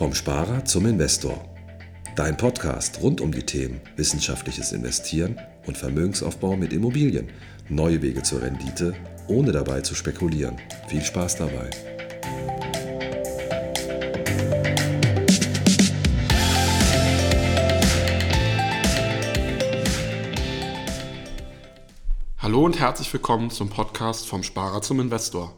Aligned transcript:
Vom 0.00 0.14
Sparer 0.14 0.64
zum 0.64 0.86
Investor. 0.86 1.44
Dein 2.16 2.34
Podcast 2.38 3.02
rund 3.02 3.20
um 3.20 3.32
die 3.32 3.42
Themen 3.42 3.82
wissenschaftliches 3.96 4.72
Investieren 4.72 5.38
und 5.66 5.76
Vermögensaufbau 5.76 6.56
mit 6.56 6.72
Immobilien. 6.72 7.28
Neue 7.68 8.00
Wege 8.00 8.22
zur 8.22 8.40
Rendite, 8.40 8.94
ohne 9.28 9.52
dabei 9.52 9.82
zu 9.82 9.94
spekulieren. 9.94 10.56
Viel 10.88 11.02
Spaß 11.02 11.36
dabei. 11.36 11.68
Hallo 22.38 22.64
und 22.64 22.80
herzlich 22.80 23.12
willkommen 23.12 23.50
zum 23.50 23.68
Podcast 23.68 24.26
Vom 24.26 24.44
Sparer 24.44 24.80
zum 24.80 24.98
Investor. 24.98 25.54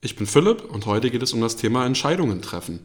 Ich 0.00 0.16
bin 0.16 0.26
Philipp 0.26 0.64
und 0.74 0.86
heute 0.86 1.12
geht 1.12 1.22
es 1.22 1.32
um 1.32 1.40
das 1.40 1.54
Thema 1.54 1.86
Entscheidungen 1.86 2.42
treffen. 2.42 2.80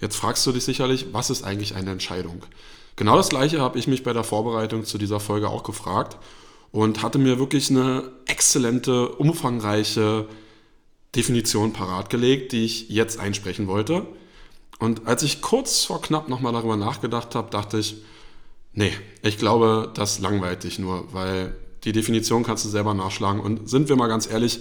Jetzt 0.00 0.16
fragst 0.16 0.46
du 0.46 0.52
dich 0.52 0.64
sicherlich, 0.64 1.06
was 1.12 1.30
ist 1.30 1.44
eigentlich 1.44 1.74
eine 1.74 1.92
Entscheidung? 1.92 2.42
Genau 2.96 3.16
das 3.16 3.28
gleiche 3.28 3.60
habe 3.60 3.78
ich 3.78 3.86
mich 3.86 4.02
bei 4.02 4.12
der 4.12 4.24
Vorbereitung 4.24 4.84
zu 4.84 4.98
dieser 4.98 5.20
Folge 5.20 5.48
auch 5.48 5.62
gefragt 5.62 6.16
und 6.70 7.02
hatte 7.02 7.18
mir 7.18 7.38
wirklich 7.38 7.70
eine 7.70 8.10
exzellente, 8.26 9.08
umfangreiche 9.08 10.26
Definition 11.14 11.72
parat 11.72 12.10
gelegt, 12.10 12.52
die 12.52 12.64
ich 12.64 12.88
jetzt 12.88 13.18
einsprechen 13.18 13.66
wollte. 13.68 14.06
Und 14.78 15.06
als 15.06 15.22
ich 15.22 15.40
kurz 15.40 15.84
vor 15.84 16.02
knapp 16.02 16.28
nochmal 16.28 16.52
darüber 16.52 16.76
nachgedacht 16.76 17.34
habe, 17.34 17.50
dachte 17.50 17.78
ich, 17.78 17.96
nee, 18.72 18.92
ich 19.22 19.38
glaube, 19.38 19.90
das 19.94 20.18
langweilt 20.18 20.64
dich 20.64 20.78
nur, 20.78 21.12
weil 21.12 21.56
die 21.84 21.92
Definition 21.92 22.42
kannst 22.42 22.64
du 22.64 22.68
selber 22.68 22.94
nachschlagen. 22.94 23.40
Und 23.40 23.68
sind 23.68 23.88
wir 23.88 23.96
mal 23.96 24.08
ganz 24.08 24.28
ehrlich, 24.28 24.60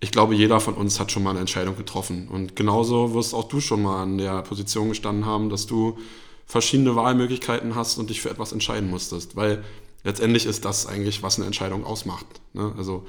ich 0.00 0.12
glaube, 0.12 0.34
jeder 0.34 0.60
von 0.60 0.74
uns 0.74 0.98
hat 0.98 1.12
schon 1.12 1.22
mal 1.22 1.30
eine 1.30 1.40
Entscheidung 1.40 1.76
getroffen. 1.76 2.28
Und 2.28 2.56
genauso 2.56 3.12
wirst 3.12 3.34
auch 3.34 3.44
du 3.44 3.60
schon 3.60 3.82
mal 3.82 4.02
an 4.02 4.16
der 4.16 4.42
Position 4.42 4.88
gestanden 4.88 5.26
haben, 5.26 5.50
dass 5.50 5.66
du 5.66 5.98
verschiedene 6.46 6.96
Wahlmöglichkeiten 6.96 7.74
hast 7.74 7.98
und 7.98 8.08
dich 8.08 8.22
für 8.22 8.30
etwas 8.30 8.52
entscheiden 8.52 8.88
musstest. 8.88 9.36
Weil 9.36 9.62
letztendlich 10.02 10.46
ist 10.46 10.64
das 10.64 10.86
eigentlich, 10.86 11.22
was 11.22 11.36
eine 11.36 11.46
Entscheidung 11.46 11.84
ausmacht. 11.84 12.26
Ne? 12.54 12.72
Also 12.78 13.06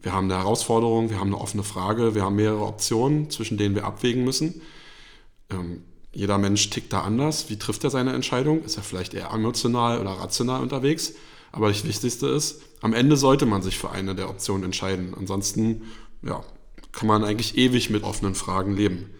wir 0.00 0.14
haben 0.14 0.24
eine 0.24 0.40
Herausforderung, 0.42 1.10
wir 1.10 1.20
haben 1.20 1.28
eine 1.28 1.40
offene 1.40 1.62
Frage, 1.62 2.14
wir 2.14 2.22
haben 2.22 2.36
mehrere 2.36 2.64
Optionen, 2.64 3.30
zwischen 3.30 3.58
denen 3.58 3.74
wir 3.74 3.84
abwägen 3.84 4.24
müssen. 4.24 4.62
Ähm, 5.50 5.82
jeder 6.14 6.38
Mensch 6.38 6.68
tickt 6.70 6.92
da 6.94 7.02
anders. 7.02 7.50
Wie 7.50 7.58
trifft 7.58 7.84
er 7.84 7.90
seine 7.90 8.14
Entscheidung? 8.14 8.64
Ist 8.64 8.78
er 8.78 8.82
vielleicht 8.82 9.12
eher 9.14 9.30
emotional 9.30 10.00
oder 10.00 10.10
rational 10.10 10.62
unterwegs? 10.62 11.14
Aber 11.52 11.68
das 11.68 11.84
Wichtigste 11.84 12.26
ist, 12.28 12.62
am 12.80 12.94
Ende 12.94 13.16
sollte 13.16 13.44
man 13.46 13.62
sich 13.62 13.78
für 13.78 13.90
eine 13.90 14.14
der 14.14 14.28
Optionen 14.28 14.64
entscheiden. 14.64 15.14
Ansonsten 15.16 15.82
ja, 16.22 16.44
kann 16.92 17.08
man 17.08 17.24
eigentlich 17.24 17.56
ewig 17.56 17.90
mit 17.90 18.04
offenen 18.04 18.34
Fragen 18.34 18.76
leben. 18.76 19.10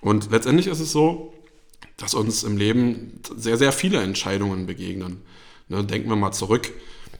Und 0.00 0.30
letztendlich 0.30 0.66
ist 0.66 0.80
es 0.80 0.92
so, 0.92 1.34
dass 1.96 2.14
uns 2.14 2.44
im 2.44 2.56
Leben 2.56 3.20
sehr, 3.36 3.56
sehr 3.58 3.72
viele 3.72 4.00
Entscheidungen 4.00 4.66
begegnen. 4.66 5.22
Ne, 5.68 5.84
denken 5.84 6.08
wir 6.08 6.16
mal 6.16 6.32
zurück. 6.32 6.72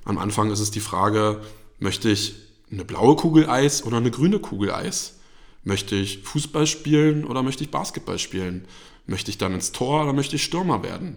Am 0.05 0.19
Anfang 0.19 0.50
ist 0.50 0.61
es 0.61 0.70
die 0.70 0.81
Frage, 0.81 1.41
möchte 1.78 2.11
ich 2.11 2.37
eine 2.70 2.84
blaue 2.84 3.17
Kugel 3.17 3.48
Eis 3.48 3.84
oder 3.84 3.98
eine 3.98 4.11
grüne 4.11 4.39
Kugel 4.39 4.73
Eis? 4.73 5.19
Möchte 5.65 5.97
ich 5.97 6.22
Fußball 6.22 6.67
spielen 6.67 7.25
oder 7.25 7.43
möchte 7.43 7.65
ich 7.65 7.70
Basketball 7.70 8.19
spielen? 8.19 8.67
Möchte 9.06 9.31
ich 9.31 9.39
dann 9.39 9.55
ins 9.55 9.72
Tor 9.72 10.03
oder 10.03 10.12
möchte 10.12 10.37
ich 10.37 10.45
Stürmer 10.45 10.83
werden? 10.83 11.17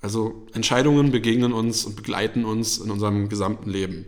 Also 0.00 0.46
Entscheidungen 0.52 1.12
begegnen 1.12 1.52
uns 1.52 1.84
und 1.84 1.96
begleiten 1.96 2.44
uns 2.44 2.78
in 2.78 2.90
unserem 2.90 3.28
gesamten 3.28 3.70
Leben. 3.70 4.06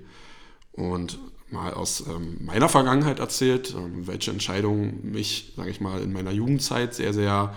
Und 0.72 1.18
mal 1.50 1.74
aus 1.74 2.04
ähm, 2.06 2.38
meiner 2.40 2.68
Vergangenheit 2.68 3.18
erzählt, 3.18 3.74
ähm, 3.76 4.06
welche 4.06 4.30
Entscheidung 4.30 5.10
mich, 5.10 5.52
sage 5.56 5.70
ich 5.70 5.80
mal, 5.80 6.00
in 6.02 6.12
meiner 6.12 6.32
Jugendzeit 6.32 6.94
sehr, 6.94 7.12
sehr 7.12 7.54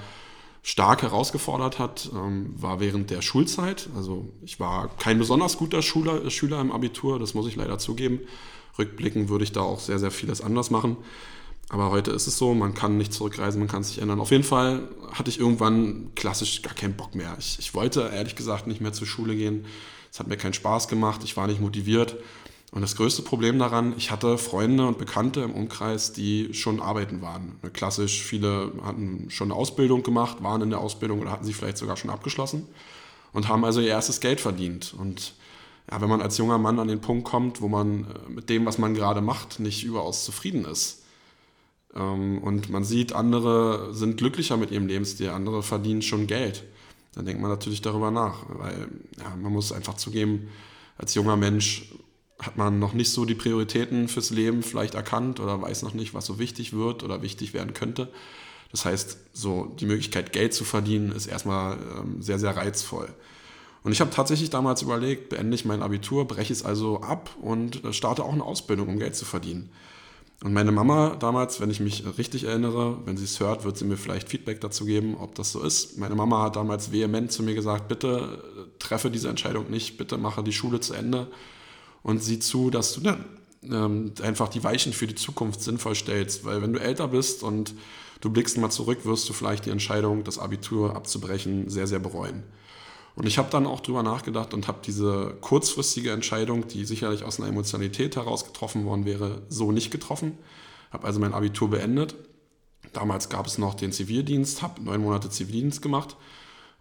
stark 0.61 1.01
herausgefordert 1.01 1.79
hat, 1.79 2.09
ähm, 2.13 2.53
war 2.57 2.79
während 2.79 3.09
der 3.09 3.21
Schulzeit. 3.21 3.89
Also 3.95 4.29
ich 4.43 4.59
war 4.59 4.89
kein 4.97 5.17
besonders 5.17 5.57
guter 5.57 5.81
Schüler, 5.81 6.29
Schüler 6.29 6.61
im 6.61 6.71
Abitur, 6.71 7.19
das 7.19 7.33
muss 7.33 7.47
ich 7.47 7.55
leider 7.55 7.79
zugeben. 7.79 8.19
Rückblickend 8.77 9.29
würde 9.29 9.43
ich 9.43 9.51
da 9.51 9.61
auch 9.61 9.79
sehr, 9.79 9.99
sehr 9.99 10.11
vieles 10.11 10.41
anders 10.41 10.69
machen. 10.69 10.97
Aber 11.69 11.91
heute 11.91 12.11
ist 12.11 12.25
es 12.25 12.37
so, 12.37 12.55
man 12.55 12.73
kann 12.73 12.97
nicht 12.97 13.13
zurückreisen, 13.13 13.59
man 13.59 13.67
kann 13.67 13.83
sich 13.83 13.99
ändern. 13.99 14.19
Auf 14.19 14.31
jeden 14.31 14.43
Fall 14.43 14.87
hatte 15.11 15.29
ich 15.29 15.39
irgendwann 15.39 16.11
klassisch 16.15 16.61
gar 16.63 16.73
keinen 16.73 16.95
Bock 16.95 17.13
mehr. 17.13 17.35
Ich, 17.39 17.59
ich 17.59 17.73
wollte 17.75 18.09
ehrlich 18.13 18.35
gesagt 18.35 18.65
nicht 18.65 18.81
mehr 18.81 18.93
zur 18.93 19.05
Schule 19.05 19.35
gehen. 19.35 19.65
Es 20.11 20.19
hat 20.19 20.27
mir 20.27 20.37
keinen 20.37 20.53
Spaß 20.53 20.87
gemacht, 20.87 21.21
ich 21.23 21.37
war 21.37 21.45
nicht 21.45 21.61
motiviert. 21.61 22.17
Und 22.71 22.81
das 22.81 22.95
größte 22.95 23.23
Problem 23.23 23.57
daran, 23.57 23.95
ich 23.97 24.11
hatte 24.11 24.37
Freunde 24.37 24.85
und 24.87 24.99
Bekannte 24.99 25.41
im 25.41 25.53
Umkreis, 25.53 26.13
die 26.13 26.53
schon 26.53 26.79
arbeiten 26.79 27.21
waren. 27.21 27.55
Klassisch, 27.73 28.21
viele 28.21 28.71
hatten 28.83 29.25
schon 29.29 29.51
eine 29.51 29.59
Ausbildung 29.59 30.03
gemacht, 30.03 30.43
waren 30.43 30.61
in 30.61 30.69
der 30.69 30.79
Ausbildung 30.79 31.19
oder 31.19 31.31
hatten 31.31 31.45
sie 31.45 31.53
vielleicht 31.53 31.79
sogar 31.79 31.97
schon 31.97 32.11
abgeschlossen 32.11 32.67
und 33.33 33.47
haben 33.47 33.65
also 33.65 33.81
ihr 33.81 33.89
erstes 33.89 34.19
Geld 34.19 34.39
verdient. 34.39 34.93
Und 34.95 35.33
ja, 35.89 35.99
wenn 35.99 36.09
man 36.09 36.21
als 36.21 36.37
junger 36.37 36.59
Mann 36.59 36.79
an 36.79 36.87
den 36.87 37.01
Punkt 37.01 37.25
kommt, 37.25 37.61
wo 37.61 37.67
man 37.67 38.05
äh, 38.05 38.29
mit 38.29 38.49
dem, 38.49 38.65
was 38.67 38.77
man 38.77 38.93
gerade 38.93 39.21
macht, 39.21 39.59
nicht 39.59 39.83
überaus 39.83 40.23
zufrieden 40.23 40.65
ist 40.65 41.03
ähm, 41.95 42.37
und 42.39 42.69
man 42.69 42.83
sieht, 42.83 43.13
andere 43.13 43.95
sind 43.95 44.17
glücklicher 44.17 44.57
mit 44.57 44.69
ihrem 44.69 44.85
Lebensstil, 44.85 45.29
andere 45.29 45.63
verdienen 45.63 46.03
schon 46.03 46.27
Geld, 46.27 46.63
dann 47.15 47.25
denkt 47.25 47.41
man 47.41 47.49
natürlich 47.49 47.81
darüber 47.81 48.11
nach, 48.11 48.43
weil 48.49 48.89
ja, 49.17 49.35
man 49.41 49.51
muss 49.51 49.71
einfach 49.71 49.95
zugeben, 49.95 50.49
als 50.97 51.15
junger 51.15 51.37
Mensch 51.37 51.91
hat 52.39 52.57
man 52.57 52.79
noch 52.79 52.93
nicht 52.93 53.11
so 53.11 53.25
die 53.25 53.35
Prioritäten 53.35 54.07
fürs 54.07 54.29
Leben 54.29 54.63
vielleicht 54.63 54.95
erkannt 54.95 55.39
oder 55.39 55.61
weiß 55.61 55.83
noch 55.83 55.93
nicht, 55.93 56.13
was 56.13 56.25
so 56.25 56.39
wichtig 56.39 56.73
wird 56.73 57.03
oder 57.03 57.21
wichtig 57.21 57.53
werden 57.53 57.73
könnte. 57.73 58.09
Das 58.71 58.85
heißt, 58.85 59.17
so 59.33 59.65
die 59.79 59.85
Möglichkeit, 59.85 60.31
Geld 60.31 60.53
zu 60.53 60.63
verdienen, 60.63 61.11
ist 61.11 61.25
erstmal 61.25 61.77
ähm, 61.97 62.21
sehr, 62.21 62.39
sehr 62.39 62.55
reizvoll. 62.55 63.09
Und 63.83 63.91
ich 63.91 64.01
habe 64.01 64.11
tatsächlich 64.11 64.49
damals 64.49 64.81
überlegt, 64.81 65.29
beende 65.29 65.55
ich 65.55 65.65
mein 65.65 65.81
Abitur, 65.81 66.27
breche 66.27 66.53
es 66.53 66.63
also 66.63 67.01
ab 67.01 67.29
und 67.41 67.83
äh, 67.83 67.93
starte 67.93 68.23
auch 68.23 68.33
eine 68.33 68.43
Ausbildung, 68.43 68.87
um 68.87 68.99
Geld 68.99 69.15
zu 69.15 69.25
verdienen. 69.25 69.69
Und 70.41 70.53
meine 70.53 70.71
Mama 70.71 71.17
damals, 71.19 71.59
wenn 71.59 71.69
ich 71.69 71.81
mich 71.81 72.05
richtig 72.17 72.45
erinnere, 72.45 72.99
wenn 73.05 73.17
sie 73.17 73.25
es 73.25 73.41
hört, 73.41 73.65
wird 73.65 73.77
sie 73.77 73.83
mir 73.83 73.97
vielleicht 73.97 74.29
Feedback 74.29 74.61
dazu 74.61 74.85
geben, 74.85 75.17
ob 75.17 75.35
das 75.35 75.51
so 75.51 75.61
ist. 75.61 75.97
Meine 75.97 76.15
Mama 76.15 76.43
hat 76.43 76.55
damals 76.55 76.93
vehement 76.93 77.33
zu 77.33 77.43
mir 77.43 77.55
gesagt, 77.55 77.89
bitte 77.89 78.41
äh, 78.57 78.79
treffe 78.79 79.11
diese 79.11 79.27
Entscheidung 79.27 79.69
nicht, 79.69 79.97
bitte 79.97 80.17
mache 80.17 80.43
die 80.43 80.53
Schule 80.53 80.79
zu 80.79 80.93
Ende 80.93 81.27
und 82.03 82.23
sieh 82.23 82.39
zu, 82.39 82.69
dass 82.69 82.93
du 82.93 83.01
dann 83.01 83.25
ähm, 83.63 84.13
einfach 84.21 84.49
die 84.49 84.63
Weichen 84.63 84.93
für 84.93 85.07
die 85.07 85.15
Zukunft 85.15 85.61
sinnvoll 85.61 85.95
stellst. 85.95 86.45
Weil 86.45 86.61
wenn 86.61 86.73
du 86.73 86.79
älter 86.79 87.09
bist 87.09 87.43
und 87.43 87.73
du 88.21 88.29
blickst 88.29 88.57
mal 88.57 88.69
zurück, 88.69 89.05
wirst 89.05 89.27
du 89.29 89.33
vielleicht 89.33 89.65
die 89.65 89.69
Entscheidung, 89.69 90.23
das 90.23 90.39
Abitur 90.39 90.95
abzubrechen, 90.95 91.69
sehr, 91.69 91.87
sehr 91.87 91.99
bereuen. 91.99 92.43
Und 93.15 93.27
ich 93.27 93.37
habe 93.37 93.49
dann 93.49 93.67
auch 93.67 93.81
drüber 93.81 94.01
nachgedacht 94.01 94.53
und 94.53 94.67
habe 94.67 94.79
diese 94.85 95.35
kurzfristige 95.41 96.11
Entscheidung, 96.11 96.67
die 96.67 96.85
sicherlich 96.85 97.23
aus 97.23 97.39
einer 97.39 97.49
Emotionalität 97.49 98.15
heraus 98.15 98.45
getroffen 98.45 98.85
worden 98.85 99.03
wäre, 99.05 99.41
so 99.49 99.71
nicht 99.71 99.91
getroffen. 99.91 100.37
Habe 100.91 101.05
also 101.05 101.19
mein 101.19 101.33
Abitur 101.33 101.69
beendet. 101.69 102.15
Damals 102.93 103.29
gab 103.29 103.45
es 103.45 103.57
noch 103.57 103.75
den 103.75 103.91
Zivildienst, 103.91 104.61
habe 104.61 104.81
neun 104.81 105.01
Monate 105.01 105.29
Zivildienst 105.29 105.81
gemacht 105.81 106.15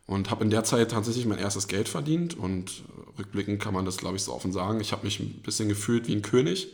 und 0.07 0.31
habe 0.31 0.45
in 0.45 0.51
der 0.51 0.65
Zeit 0.65 0.93
tatsächlich 0.93 1.27
mein 1.27 1.39
erstes 1.39 1.67
Geld 1.69 1.89
verdient 1.89 2.39
und 2.39 2.85
rückblickend 3.19 3.61
kann 3.61 3.75
man 3.75 3.85
das, 3.85 3.97
glaube 3.97 4.17
ich, 4.17 4.23
so 4.23 4.33
offen 4.33 4.53
sagen. 4.53 4.81
Ich 4.81 4.93
habe 4.93 5.05
mich 5.05 5.21
ein 5.21 5.41
bisschen 5.43 5.69
gefühlt 5.69 6.09
wie 6.09 6.15
ein 6.15 6.23
König. 6.23 6.69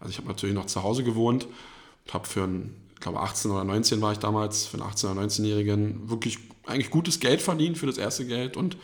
Also 0.00 0.10
ich 0.10 0.18
habe 0.18 0.28
natürlich 0.28 0.54
noch 0.54 0.66
zu 0.66 0.82
Hause 0.82 1.04
gewohnt 1.04 1.46
und 2.06 2.14
habe 2.14 2.26
für 2.26 2.44
einen, 2.44 2.74
ich 2.94 3.00
glaube 3.00 3.20
18 3.20 3.50
oder 3.50 3.64
19 3.64 4.00
war 4.00 4.12
ich 4.12 4.18
damals, 4.18 4.66
für 4.66 4.78
einen 4.78 4.88
18 4.88 5.10
oder 5.10 5.22
19-Jährigen 5.22 6.08
wirklich 6.10 6.38
eigentlich 6.66 6.90
gutes 6.90 7.20
Geld 7.20 7.42
verdient 7.42 7.78
für 7.78 7.86
das 7.86 7.98
erste 7.98 8.26
Geld 8.26 8.56
und 8.56 8.76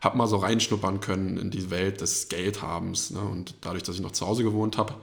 habe 0.00 0.16
mal 0.16 0.26
so 0.26 0.36
reinschnuppern 0.36 1.00
können 1.00 1.36
in 1.36 1.50
die 1.50 1.70
Welt 1.70 2.00
des 2.00 2.28
Geldhabens. 2.28 3.10
Ne? 3.10 3.20
Und 3.20 3.54
dadurch, 3.60 3.82
dass 3.82 3.96
ich 3.96 4.02
noch 4.02 4.12
zu 4.12 4.26
Hause 4.26 4.42
gewohnt 4.42 4.78
habe, 4.78 4.94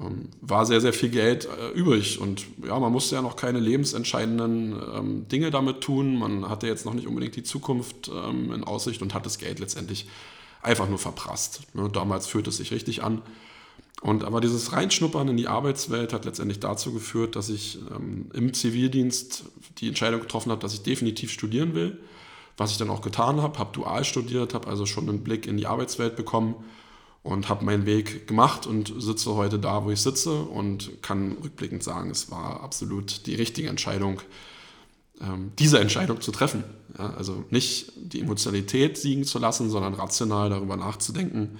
ähm, 0.00 0.28
war 0.40 0.66
sehr, 0.66 0.80
sehr 0.80 0.92
viel 0.92 1.08
Geld 1.08 1.46
äh, 1.46 1.70
übrig. 1.70 2.20
Und 2.20 2.44
ja, 2.64 2.78
man 2.78 2.92
musste 2.92 3.16
ja 3.16 3.22
noch 3.22 3.36
keine 3.36 3.58
lebensentscheidenden 3.58 4.80
ähm, 4.94 5.28
Dinge 5.28 5.50
damit 5.50 5.80
tun. 5.80 6.16
Man 6.18 6.48
hatte 6.48 6.66
jetzt 6.66 6.86
noch 6.86 6.94
nicht 6.94 7.06
unbedingt 7.06 7.36
die 7.36 7.42
Zukunft 7.42 8.08
ähm, 8.08 8.52
in 8.52 8.64
Aussicht 8.64 9.02
und 9.02 9.14
hat 9.14 9.26
das 9.26 9.38
Geld 9.38 9.58
letztendlich 9.58 10.06
einfach 10.62 10.88
nur 10.88 10.98
verprasst. 10.98 11.62
Ne? 11.74 11.88
Damals 11.88 12.26
fühlte 12.26 12.50
es 12.50 12.56
sich 12.56 12.70
richtig 12.70 13.02
an. 13.02 13.22
Und 14.00 14.22
aber 14.22 14.40
dieses 14.40 14.72
Reinschnuppern 14.72 15.28
in 15.28 15.36
die 15.36 15.48
Arbeitswelt 15.48 16.12
hat 16.12 16.24
letztendlich 16.24 16.60
dazu 16.60 16.92
geführt, 16.92 17.34
dass 17.34 17.48
ich 17.48 17.78
ähm, 17.90 18.30
im 18.32 18.54
Zivildienst 18.54 19.44
die 19.78 19.88
Entscheidung 19.88 20.20
getroffen 20.20 20.52
habe, 20.52 20.60
dass 20.60 20.74
ich 20.74 20.82
definitiv 20.82 21.32
studieren 21.32 21.74
will. 21.74 21.98
Was 22.56 22.70
ich 22.70 22.76
dann 22.76 22.90
auch 22.90 23.02
getan 23.02 23.40
habe, 23.40 23.58
habe 23.58 23.72
dual 23.72 24.04
studiert, 24.04 24.54
habe 24.54 24.68
also 24.68 24.86
schon 24.86 25.08
einen 25.08 25.22
Blick 25.22 25.46
in 25.46 25.56
die 25.56 25.66
Arbeitswelt 25.66 26.16
bekommen 26.16 26.56
und 27.22 27.48
habe 27.48 27.64
meinen 27.64 27.86
Weg 27.86 28.26
gemacht 28.26 28.66
und 28.66 28.92
sitze 28.98 29.34
heute 29.34 29.58
da, 29.58 29.84
wo 29.84 29.90
ich 29.90 30.00
sitze 30.00 30.42
und 30.42 31.02
kann 31.02 31.36
rückblickend 31.42 31.82
sagen, 31.82 32.10
es 32.10 32.30
war 32.30 32.62
absolut 32.62 33.26
die 33.26 33.34
richtige 33.34 33.68
Entscheidung, 33.68 34.20
diese 35.58 35.80
Entscheidung 35.80 36.20
zu 36.20 36.30
treffen. 36.30 36.62
Ja, 36.96 37.14
also 37.14 37.44
nicht 37.50 37.92
die 37.96 38.20
Emotionalität 38.20 38.96
siegen 38.96 39.24
zu 39.24 39.38
lassen, 39.38 39.68
sondern 39.70 39.94
rational 39.94 40.50
darüber 40.50 40.76
nachzudenken, 40.76 41.58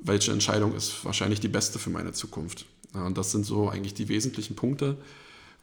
welche 0.00 0.32
Entscheidung 0.32 0.74
ist 0.74 1.04
wahrscheinlich 1.04 1.40
die 1.40 1.48
beste 1.48 1.78
für 1.78 1.90
meine 1.90 2.12
Zukunft. 2.12 2.66
Ja, 2.94 3.04
und 3.06 3.18
das 3.18 3.32
sind 3.32 3.44
so 3.44 3.68
eigentlich 3.68 3.94
die 3.94 4.08
wesentlichen 4.08 4.54
Punkte, 4.54 4.96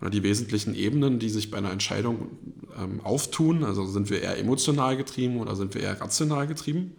oder 0.02 0.10
die 0.10 0.24
wesentlichen 0.24 0.76
Ebenen, 0.76 1.20
die 1.20 1.30
sich 1.30 1.52
bei 1.52 1.58
einer 1.58 1.72
Entscheidung 1.72 2.30
ähm, 2.78 3.00
auftun. 3.02 3.64
Also 3.64 3.86
sind 3.86 4.10
wir 4.10 4.22
eher 4.22 4.38
emotional 4.38 4.98
getrieben 4.98 5.40
oder 5.40 5.56
sind 5.56 5.74
wir 5.74 5.82
eher 5.82 6.00
rational 6.00 6.48
getrieben? 6.48 6.96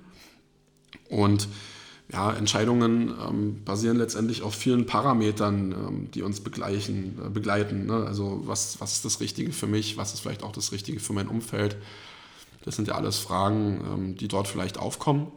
Und 1.10 1.48
ja, 2.12 2.32
Entscheidungen 2.32 3.12
ähm, 3.28 3.64
basieren 3.64 3.96
letztendlich 3.96 4.42
auf 4.42 4.54
vielen 4.54 4.86
Parametern, 4.86 5.72
ähm, 5.72 6.10
die 6.12 6.22
uns 6.22 6.40
begleichen, 6.40 7.18
äh, 7.24 7.28
begleiten. 7.28 7.86
Ne? 7.86 8.04
Also 8.06 8.42
was, 8.44 8.80
was 8.80 8.92
ist 8.92 9.04
das 9.04 9.20
Richtige 9.20 9.52
für 9.52 9.66
mich, 9.66 9.96
was 9.96 10.14
ist 10.14 10.20
vielleicht 10.20 10.44
auch 10.44 10.52
das 10.52 10.70
Richtige 10.70 11.00
für 11.00 11.12
mein 11.12 11.28
Umfeld. 11.28 11.76
Das 12.64 12.76
sind 12.76 12.88
ja 12.88 12.94
alles 12.94 13.18
Fragen, 13.18 13.80
ähm, 13.92 14.16
die 14.16 14.28
dort 14.28 14.46
vielleicht 14.46 14.78
aufkommen. 14.78 15.28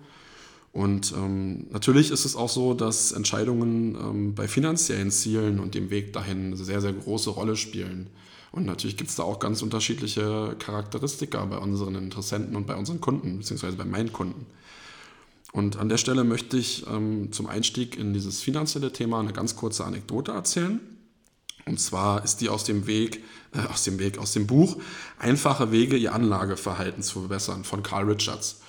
Und 0.72 1.12
ähm, 1.14 1.66
natürlich 1.72 2.12
ist 2.12 2.26
es 2.26 2.36
auch 2.36 2.50
so, 2.50 2.76
dass 2.76 3.12
Entscheidungen 3.12 3.96
ähm, 3.96 4.36
bei 4.36 4.48
finanziellen 4.48 5.10
Zielen 5.10 5.60
und 5.60 5.74
dem 5.74 5.90
Weg 5.90 6.14
dahin 6.14 6.48
eine 6.48 6.58
sehr, 6.58 6.82
sehr 6.82 6.94
große 6.94 7.32
Rolle 7.32 7.56
spielen. 7.56 8.08
Und 8.52 8.66
natürlich 8.66 8.98
gibt 8.98 9.10
es 9.10 9.16
da 9.16 9.24
auch 9.24 9.40
ganz 9.40 9.64
unterschiedliche 9.64 10.56
Charakteristika 10.60 11.44
bei 11.46 11.58
unseren 11.58 11.96
Interessenten 11.96 12.56
und 12.56 12.68
bei 12.68 12.76
unseren 12.76 13.02
Kunden, 13.02 13.40
beziehungsweise 13.40 13.78
bei 13.78 13.86
meinen 13.86 14.14
Kunden. 14.14 14.46
Und 15.52 15.78
an 15.78 15.90
der 15.90 15.98
Stelle 15.98 16.24
möchte 16.24 16.58
ich 16.58 16.86
ähm, 16.88 17.32
zum 17.32 17.48
Einstieg 17.48 17.98
in 17.98 18.14
dieses 18.14 18.42
finanzielle 18.42 18.94
Thema 18.94 19.20
eine 19.20 19.34
ganz 19.34 19.56
kurze 19.56 19.84
Anekdote 19.84 20.32
erzählen. 20.32 20.80
Und 21.66 21.80
zwar 21.80 22.24
ist 22.24 22.42
die 22.42 22.50
aus 22.50 22.64
dem 22.64 22.88
Weg, 22.88 23.24
äh, 23.54 23.68
aus 23.72 23.84
dem 23.84 24.00
Weg, 24.00 24.18
aus 24.18 24.34
dem 24.34 24.48
Buch 24.48 24.78
Einfache 25.18 25.72
Wege, 25.72 25.98
ihr 25.98 26.14
Anlageverhalten 26.14 27.04
zu 27.04 27.20
verbessern 27.22 27.64
von 27.64 27.84
Carl 27.84 28.10
Richards. 28.10 28.62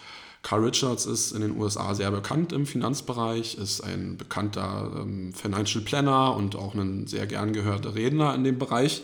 Carl 0.42 0.64
Richards 0.64 1.04
ist 1.04 1.32
in 1.32 1.42
den 1.42 1.58
USA 1.58 1.94
sehr 1.94 2.10
bekannt 2.10 2.52
im 2.52 2.66
Finanzbereich, 2.66 3.56
ist 3.56 3.82
ein 3.82 4.16
bekannter 4.16 4.90
ähm, 4.96 5.34
Financial 5.34 5.84
Planner 5.84 6.34
und 6.34 6.56
auch 6.56 6.74
ein 6.74 7.06
sehr 7.06 7.26
gern 7.26 7.52
gehörter 7.52 7.94
Redner 7.94 8.34
in 8.34 8.44
dem 8.44 8.58
Bereich. 8.58 9.02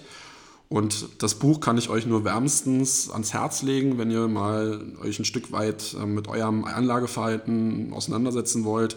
Und 0.68 1.22
das 1.22 1.36
Buch 1.36 1.60
kann 1.60 1.78
ich 1.78 1.88
euch 1.90 2.06
nur 2.06 2.24
wärmstens 2.24 3.08
ans 3.10 3.32
Herz 3.32 3.62
legen, 3.62 3.98
wenn 3.98 4.10
ihr 4.10 4.26
mal 4.26 4.84
euch 5.00 5.18
ein 5.18 5.24
Stück 5.24 5.52
weit 5.52 5.94
äh, 5.94 6.06
mit 6.06 6.28
eurem 6.28 6.64
Anlageverhalten 6.64 7.92
auseinandersetzen 7.92 8.64
wollt, 8.64 8.96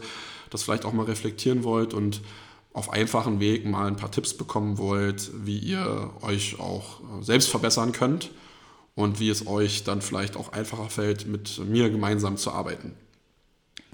das 0.49 0.63
vielleicht 0.63 0.85
auch 0.85 0.93
mal 0.93 1.05
reflektieren 1.05 1.63
wollt 1.63 1.93
und 1.93 2.21
auf 2.73 2.91
einfachen 2.91 3.39
Weg 3.39 3.65
mal 3.65 3.87
ein 3.87 3.97
paar 3.97 4.11
Tipps 4.11 4.33
bekommen 4.33 4.77
wollt, 4.77 5.31
wie 5.45 5.59
ihr 5.59 6.11
euch 6.21 6.59
auch 6.59 7.01
äh, 7.01 7.23
selbst 7.23 7.49
verbessern 7.49 7.91
könnt 7.91 8.31
und 8.95 9.19
wie 9.19 9.29
es 9.29 9.45
euch 9.45 9.83
dann 9.83 10.01
vielleicht 10.01 10.37
auch 10.37 10.53
einfacher 10.53 10.89
fällt, 10.89 11.27
mit 11.27 11.59
mir 11.67 11.91
gemeinsam 11.91 12.37
zu 12.37 12.51
arbeiten. 12.51 12.93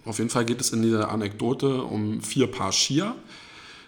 Auf 0.06 0.20
jeden 0.20 0.30
Fall 0.30 0.46
geht 0.46 0.62
es 0.62 0.72
in 0.72 0.82
dieser 0.82 1.10
Anekdote 1.10 1.84
um 1.84 2.22
vier 2.22 2.48
Paar 2.48 2.72
Skier, 2.72 3.16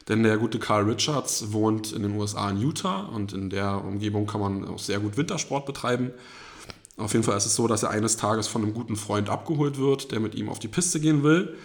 denn 0.07 0.23
der 0.23 0.37
gute 0.37 0.59
Carl 0.59 0.83
Richards 0.83 1.51
wohnt 1.51 1.91
in 1.91 2.03
den 2.03 2.15
USA 2.15 2.49
in 2.49 2.57
Utah 2.57 3.01
und 3.01 3.33
in 3.33 3.49
der 3.49 3.83
Umgebung 3.83 4.25
kann 4.25 4.41
man 4.41 4.67
auch 4.67 4.79
sehr 4.79 4.99
gut 4.99 5.17
Wintersport 5.17 5.65
betreiben. 5.65 6.11
Auf 6.97 7.13
jeden 7.13 7.23
Fall 7.23 7.37
ist 7.37 7.45
es 7.45 7.55
so, 7.55 7.67
dass 7.67 7.83
er 7.83 7.91
eines 7.91 8.17
Tages 8.17 8.47
von 8.47 8.63
einem 8.63 8.73
guten 8.73 8.95
Freund 8.95 9.29
abgeholt 9.29 9.77
wird, 9.77 10.11
der 10.11 10.19
mit 10.19 10.33
ihm 10.33 10.49
auf 10.49 10.59
die 10.59 10.67
Piste 10.67 10.99
gehen 10.99 11.23
will. 11.23 11.55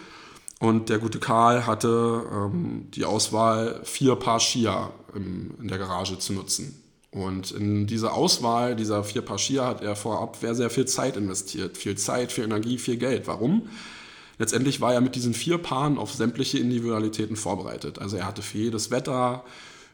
Und 0.59 0.89
der 0.89 0.99
gute 0.99 1.19
Karl 1.19 1.65
hatte 1.65 2.23
ähm, 2.31 2.87
die 2.91 3.05
Auswahl, 3.05 3.81
vier 3.83 4.15
Paar 4.15 4.39
Skier 4.39 4.91
im, 5.15 5.55
in 5.59 5.67
der 5.67 5.77
Garage 5.77 6.19
zu 6.19 6.33
nutzen. 6.33 6.79
Und 7.11 7.51
in 7.51 7.85
diese 7.85 8.11
Auswahl 8.11 8.75
dieser 8.75 9.03
vier 9.03 9.23
Paar 9.23 9.37
Skier 9.37 9.65
hat 9.65 9.81
er 9.81 9.95
vorab 9.95 10.37
sehr, 10.37 10.55
sehr 10.55 10.69
viel 10.69 10.85
Zeit 10.85 11.17
investiert. 11.17 11.77
Viel 11.77 11.95
Zeit, 11.95 12.31
viel 12.31 12.43
Energie, 12.43 12.77
viel 12.77 12.97
Geld. 12.97 13.27
Warum? 13.27 13.69
Letztendlich 14.39 14.81
war 14.81 14.93
er 14.93 15.01
mit 15.01 15.15
diesen 15.15 15.33
vier 15.33 15.57
Paaren 15.57 15.97
auf 15.97 16.13
sämtliche 16.13 16.57
Individualitäten 16.57 17.35
vorbereitet. 17.35 17.99
Also 17.99 18.17
er 18.17 18.27
hatte 18.27 18.41
für 18.41 18.57
jedes 18.57 18.91
Wetter, 18.91 19.43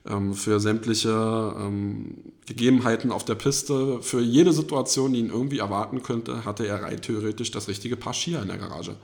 ähm, 0.08 0.34
für 0.34 0.60
sämtliche 0.60 1.10
ähm, 1.58 2.16
Gegebenheiten 2.46 3.12
auf 3.12 3.26
der 3.26 3.36
Piste, 3.36 4.02
für 4.02 4.22
jede 4.22 4.54
Situation, 4.54 5.14
die 5.14 5.20
ihn 5.20 5.30
irgendwie 5.30 5.60
erwarten 5.60 6.04
könnte, 6.04 6.46
hatte 6.46 6.66
er 6.66 6.84
rein 6.84 7.02
theoretisch 7.02 7.52
das 7.52 7.68
richtige 7.68 7.98
Paar 7.98 8.14
Skier 8.14 8.42
in 8.42 8.48
der 8.48 8.58
Garage. 8.58 8.96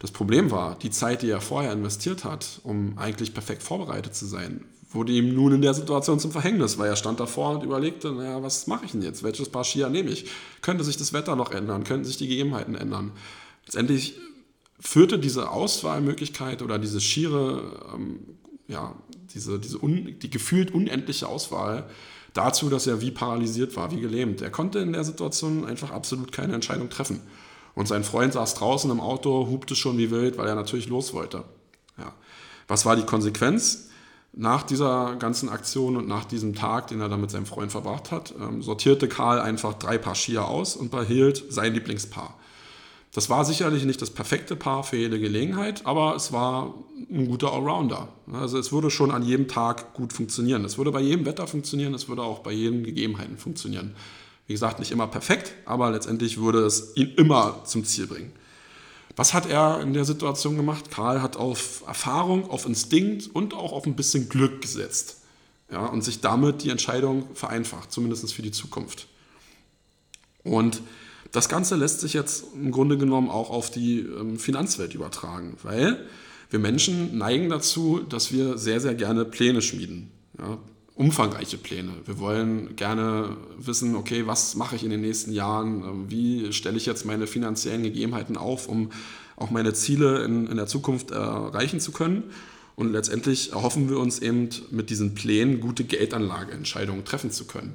Das 0.00 0.10
Problem 0.10 0.50
war, 0.50 0.76
die 0.78 0.90
Zeit, 0.90 1.22
die 1.22 1.30
er 1.30 1.40
vorher 1.40 1.72
investiert 1.72 2.24
hat, 2.24 2.60
um 2.64 2.98
eigentlich 2.98 3.32
perfekt 3.32 3.62
vorbereitet 3.62 4.14
zu 4.14 4.26
sein, 4.26 4.64
wurde 4.90 5.12
ihm 5.12 5.34
nun 5.34 5.52
in 5.52 5.62
der 5.62 5.74
Situation 5.74 6.20
zum 6.20 6.30
Verhängnis, 6.30 6.78
weil 6.78 6.88
er 6.88 6.96
stand 6.96 7.20
davor 7.20 7.50
und 7.50 7.64
überlegte, 7.64 8.12
naja, 8.12 8.42
was 8.42 8.66
mache 8.66 8.84
ich 8.84 8.92
denn 8.92 9.02
jetzt? 9.02 9.22
Welches 9.22 9.48
Paar 9.48 9.64
Skier 9.64 9.88
nehme 9.88 10.10
ich? 10.10 10.26
Könnte 10.62 10.84
sich 10.84 10.96
das 10.96 11.12
Wetter 11.12 11.36
noch 11.36 11.52
ändern? 11.52 11.84
Könnten 11.84 12.04
sich 12.04 12.16
die 12.16 12.28
Gegebenheiten 12.28 12.74
ändern? 12.74 13.12
Letztendlich 13.64 14.16
führte 14.84 15.18
diese 15.18 15.50
Auswahlmöglichkeit 15.50 16.62
oder 16.62 16.78
diese 16.78 17.00
schiere, 17.00 17.80
ähm, 17.94 18.20
ja, 18.68 18.94
diese, 19.34 19.58
diese 19.58 19.82
un, 19.82 20.18
die 20.20 20.30
gefühlt 20.30 20.72
unendliche 20.72 21.26
Auswahl 21.26 21.88
dazu, 22.34 22.68
dass 22.68 22.86
er 22.86 23.00
wie 23.00 23.10
paralysiert 23.10 23.76
war, 23.76 23.90
wie 23.90 24.00
gelähmt. 24.00 24.42
Er 24.42 24.50
konnte 24.50 24.80
in 24.80 24.92
der 24.92 25.04
Situation 25.04 25.64
einfach 25.64 25.90
absolut 25.90 26.32
keine 26.32 26.54
Entscheidung 26.54 26.90
treffen. 26.90 27.20
Und 27.74 27.88
sein 27.88 28.04
Freund 28.04 28.34
saß 28.34 28.54
draußen 28.54 28.90
im 28.90 29.00
Auto, 29.00 29.48
hupte 29.48 29.74
schon 29.74 29.98
wie 29.98 30.10
wild, 30.10 30.38
weil 30.38 30.46
er 30.46 30.54
natürlich 30.54 30.88
los 30.88 31.12
wollte. 31.12 31.44
Ja. 31.98 32.12
Was 32.68 32.86
war 32.86 32.94
die 32.94 33.04
Konsequenz? 33.04 33.88
Nach 34.36 34.64
dieser 34.64 35.16
ganzen 35.16 35.48
Aktion 35.48 35.96
und 35.96 36.08
nach 36.08 36.24
diesem 36.24 36.54
Tag, 36.54 36.88
den 36.88 37.00
er 37.00 37.08
dann 37.08 37.20
mit 37.20 37.30
seinem 37.30 37.46
Freund 37.46 37.70
verbracht 37.70 38.10
hat, 38.10 38.34
ähm, 38.40 38.62
sortierte 38.62 39.08
Karl 39.08 39.40
einfach 39.40 39.74
drei 39.74 39.96
Paar 39.96 40.16
Skier 40.16 40.46
aus 40.46 40.76
und 40.76 40.90
behielt 40.90 41.44
sein 41.50 41.72
Lieblingspaar. 41.72 42.36
Das 43.14 43.30
war 43.30 43.44
sicherlich 43.44 43.84
nicht 43.84 44.02
das 44.02 44.10
perfekte 44.10 44.56
Paar 44.56 44.82
für 44.82 44.96
jede 44.96 45.20
Gelegenheit, 45.20 45.86
aber 45.86 46.16
es 46.16 46.32
war 46.32 46.74
ein 47.08 47.28
guter 47.28 47.52
Allrounder. 47.52 48.08
Also 48.32 48.58
es 48.58 48.72
würde 48.72 48.90
schon 48.90 49.12
an 49.12 49.22
jedem 49.22 49.46
Tag 49.46 49.94
gut 49.94 50.12
funktionieren. 50.12 50.64
Es 50.64 50.78
würde 50.78 50.90
bei 50.90 51.00
jedem 51.00 51.24
Wetter 51.24 51.46
funktionieren, 51.46 51.94
es 51.94 52.08
würde 52.08 52.22
auch 52.22 52.40
bei 52.40 52.50
jeden 52.50 52.82
Gegebenheiten 52.82 53.38
funktionieren. 53.38 53.94
Wie 54.48 54.52
gesagt, 54.52 54.80
nicht 54.80 54.90
immer 54.90 55.06
perfekt, 55.06 55.54
aber 55.64 55.92
letztendlich 55.92 56.38
würde 56.38 56.66
es 56.66 56.96
ihn 56.96 57.14
immer 57.16 57.62
zum 57.64 57.84
Ziel 57.84 58.08
bringen. 58.08 58.32
Was 59.14 59.32
hat 59.32 59.48
er 59.48 59.80
in 59.80 59.94
der 59.94 60.04
Situation 60.04 60.56
gemacht? 60.56 60.90
Karl 60.90 61.22
hat 61.22 61.36
auf 61.36 61.84
Erfahrung, 61.86 62.50
auf 62.50 62.66
Instinkt 62.66 63.30
und 63.32 63.54
auch 63.54 63.72
auf 63.72 63.86
ein 63.86 63.94
bisschen 63.94 64.28
Glück 64.28 64.60
gesetzt. 64.60 65.20
Ja, 65.70 65.86
und 65.86 66.02
sich 66.02 66.20
damit 66.20 66.64
die 66.64 66.70
Entscheidung 66.70 67.28
vereinfacht, 67.34 67.92
zumindest 67.92 68.34
für 68.34 68.42
die 68.42 68.50
Zukunft. 68.50 69.06
Und 70.42 70.82
das 71.34 71.48
Ganze 71.48 71.74
lässt 71.74 72.00
sich 72.00 72.12
jetzt 72.12 72.44
im 72.54 72.70
Grunde 72.70 72.96
genommen 72.96 73.28
auch 73.28 73.50
auf 73.50 73.68
die 73.68 73.98
ähm, 74.00 74.38
Finanzwelt 74.38 74.94
übertragen, 74.94 75.56
weil 75.64 76.06
wir 76.48 76.60
Menschen 76.60 77.18
neigen 77.18 77.48
dazu, 77.48 78.00
dass 78.08 78.32
wir 78.32 78.56
sehr, 78.56 78.80
sehr 78.80 78.94
gerne 78.94 79.24
Pläne 79.24 79.60
schmieden. 79.60 80.12
Ja, 80.38 80.58
umfangreiche 80.94 81.58
Pläne. 81.58 81.90
Wir 82.06 82.20
wollen 82.20 82.76
gerne 82.76 83.36
wissen, 83.58 83.96
okay, 83.96 84.28
was 84.28 84.54
mache 84.54 84.76
ich 84.76 84.84
in 84.84 84.90
den 84.90 85.00
nächsten 85.00 85.32
Jahren? 85.32 85.82
Ähm, 85.82 86.04
wie 86.08 86.52
stelle 86.52 86.76
ich 86.76 86.86
jetzt 86.86 87.04
meine 87.04 87.26
finanziellen 87.26 87.82
Gegebenheiten 87.82 88.36
auf, 88.36 88.68
um 88.68 88.92
auch 89.34 89.50
meine 89.50 89.74
Ziele 89.74 90.24
in, 90.24 90.46
in 90.46 90.56
der 90.56 90.68
Zukunft 90.68 91.10
erreichen 91.10 91.80
zu 91.80 91.90
können? 91.90 92.22
Und 92.76 92.92
letztendlich 92.92 93.52
erhoffen 93.52 93.88
wir 93.90 93.98
uns 93.98 94.20
eben 94.20 94.50
mit 94.70 94.88
diesen 94.88 95.14
Plänen 95.14 95.58
gute 95.58 95.82
Geldanlageentscheidungen 95.82 97.04
treffen 97.04 97.32
zu 97.32 97.46
können. 97.46 97.74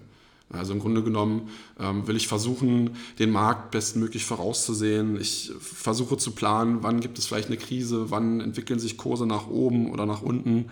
Also 0.52 0.74
im 0.74 0.80
Grunde 0.80 1.04
genommen 1.04 1.50
ähm, 1.80 2.08
will 2.08 2.16
ich 2.16 2.28
versuchen, 2.28 2.96
den 3.20 3.30
Markt 3.30 3.72
bestmöglich 3.72 4.26
vorauszusehen. 4.26 5.20
Ich 5.20 5.52
versuche 5.60 6.18
zu 6.18 6.32
planen, 6.32 6.80
wann 6.82 7.02
gibt 7.02 7.20
es 7.20 7.28
vielleicht 7.28 7.50
eine 7.50 7.58
Krise, 7.58 8.10
wann 8.10 8.40
entwickeln 8.40 8.80
sich 8.80 8.98
Kurse 8.98 9.28
nach 9.28 9.48
oben 9.48 9.92
oder 9.92 10.06
nach 10.06 10.22
unten. 10.22 10.66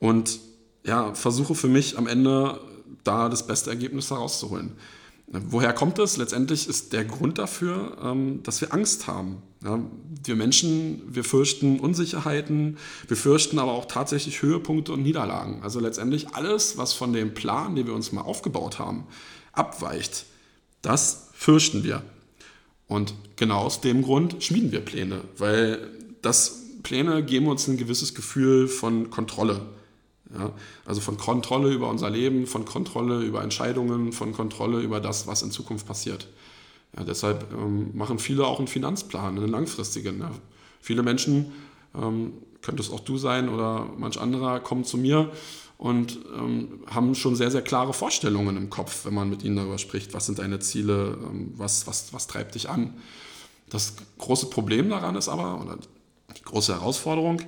Und 0.00 0.40
ja, 0.84 1.14
versuche 1.14 1.54
für 1.54 1.68
mich 1.68 1.98
am 1.98 2.06
Ende 2.06 2.60
da 3.04 3.28
das 3.28 3.46
beste 3.46 3.70
Ergebnis 3.70 4.10
herauszuholen. 4.10 4.72
Woher 5.28 5.72
kommt 5.72 5.98
es? 5.98 6.16
Letztendlich 6.16 6.68
ist 6.68 6.92
der 6.92 7.04
Grund 7.04 7.38
dafür, 7.38 7.98
ähm, 8.02 8.42
dass 8.42 8.60
wir 8.60 8.72
Angst 8.72 9.06
haben. 9.06 9.42
Wir 10.24 10.36
Menschen, 10.36 11.02
wir 11.08 11.24
fürchten 11.24 11.80
Unsicherheiten, 11.80 12.78
wir 13.08 13.16
fürchten 13.16 13.58
aber 13.58 13.72
auch 13.72 13.86
tatsächlich 13.86 14.42
Höhepunkte 14.42 14.92
und 14.92 15.02
Niederlagen. 15.02 15.62
Also 15.62 15.80
letztendlich 15.80 16.28
alles, 16.34 16.76
was 16.76 16.92
von 16.92 17.12
dem 17.12 17.34
Plan, 17.34 17.76
den 17.76 17.86
wir 17.86 17.94
uns 17.94 18.12
mal 18.12 18.22
aufgebaut 18.22 18.78
haben, 18.78 19.06
abweicht, 19.52 20.26
das 20.82 21.30
fürchten 21.32 21.84
wir. 21.84 22.02
Und 22.86 23.14
genau 23.36 23.58
aus 23.58 23.80
dem 23.80 24.02
Grund 24.02 24.42
schmieden 24.42 24.72
wir 24.72 24.80
Pläne, 24.80 25.22
weil 25.38 25.90
das 26.22 26.62
Pläne 26.82 27.24
geben 27.24 27.48
uns 27.48 27.66
ein 27.66 27.76
gewisses 27.76 28.14
Gefühl 28.14 28.68
von 28.68 29.10
Kontrolle. 29.10 29.60
Ja? 30.32 30.52
Also 30.84 31.00
von 31.00 31.16
Kontrolle 31.16 31.72
über 31.72 31.90
unser 31.90 32.10
Leben, 32.10 32.46
von 32.46 32.64
Kontrolle 32.64 33.22
über 33.22 33.42
Entscheidungen, 33.42 34.12
von 34.12 34.32
Kontrolle 34.32 34.80
über 34.80 35.00
das, 35.00 35.26
was 35.26 35.42
in 35.42 35.50
Zukunft 35.50 35.86
passiert. 35.86 36.28
Ja, 36.96 37.04
deshalb 37.04 37.52
ähm, 37.52 37.90
machen 37.94 38.18
viele 38.18 38.46
auch 38.46 38.58
einen 38.58 38.68
Finanzplan, 38.68 39.36
einen 39.36 39.48
langfristigen. 39.48 40.20
Ja. 40.20 40.30
Viele 40.80 41.02
Menschen, 41.02 41.52
ähm, 41.94 42.32
könnte 42.62 42.82
es 42.82 42.90
auch 42.90 43.00
du 43.00 43.16
sein 43.18 43.48
oder 43.48 43.86
manch 43.96 44.20
anderer, 44.20 44.60
kommen 44.60 44.84
zu 44.84 44.98
mir 44.98 45.30
und 45.78 46.18
ähm, 46.36 46.80
haben 46.86 47.14
schon 47.14 47.36
sehr, 47.36 47.50
sehr 47.50 47.62
klare 47.62 47.92
Vorstellungen 47.92 48.56
im 48.56 48.70
Kopf, 48.70 49.04
wenn 49.04 49.14
man 49.14 49.30
mit 49.30 49.44
ihnen 49.44 49.56
darüber 49.56 49.78
spricht, 49.78 50.14
was 50.14 50.26
sind 50.26 50.38
deine 50.38 50.58
Ziele, 50.58 51.18
ähm, 51.22 51.52
was, 51.56 51.86
was, 51.86 52.12
was 52.12 52.26
treibt 52.26 52.54
dich 52.54 52.68
an. 52.68 52.94
Das 53.68 53.94
große 54.18 54.46
Problem 54.46 54.88
daran 54.88 55.16
ist 55.16 55.28
aber, 55.28 55.60
oder 55.60 55.78
die 56.36 56.42
große 56.42 56.74
Herausforderung, 56.74 57.40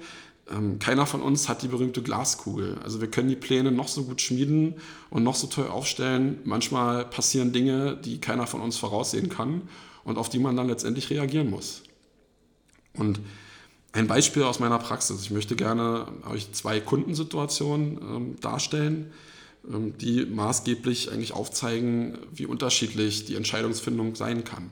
ähm, 0.51 0.79
keiner 0.79 1.07
von 1.07 1.23
uns 1.23 1.49
hat 1.49 1.63
die 1.63 1.69
berühmte 1.69 2.03
Glaskugel. 2.03 2.79
Also 2.83 3.01
wir 3.01 3.11
können 3.11 3.29
die 3.29 3.37
Pläne 3.37 3.73
noch 3.73 3.89
so 3.89 4.05
gut 4.05 4.21
schmieden 4.21 4.75
und 5.11 5.23
noch 5.23 5.35
so 5.35 5.47
toll 5.47 5.69
aufstellen. 5.69 6.39
Manchmal 6.45 7.05
passieren 7.05 7.53
Dinge, 7.53 7.97
die 7.97 8.21
keiner 8.21 8.47
von 8.47 8.61
uns 8.61 8.77
voraussehen 8.77 9.29
kann 9.29 9.63
und 10.05 10.19
auf 10.19 10.29
die 10.29 10.39
man 10.39 10.57
dann 10.57 10.69
letztendlich 10.69 11.11
reagieren 11.11 11.51
muss. 11.51 11.83
Und 12.95 13.21
ein 13.93 14.07
Beispiel 14.07 14.43
aus 14.43 14.61
meiner 14.61 14.79
Praxis. 14.79 15.23
Ich 15.23 15.31
möchte 15.31 15.57
gerne 15.57 16.07
euch 16.31 16.53
zwei 16.53 16.81
Kundensituationen 16.81 17.99
ähm, 18.03 18.41
darstellen, 18.41 19.13
ähm, 19.69 19.97
die 19.99 20.25
maßgeblich 20.27 21.11
eigentlich 21.11 21.33
aufzeigen, 21.33 22.19
wie 22.33 22.47
unterschiedlich 22.47 23.25
die 23.25 23.35
Entscheidungsfindung 23.35 24.15
sein 24.15 24.45
kann. 24.45 24.71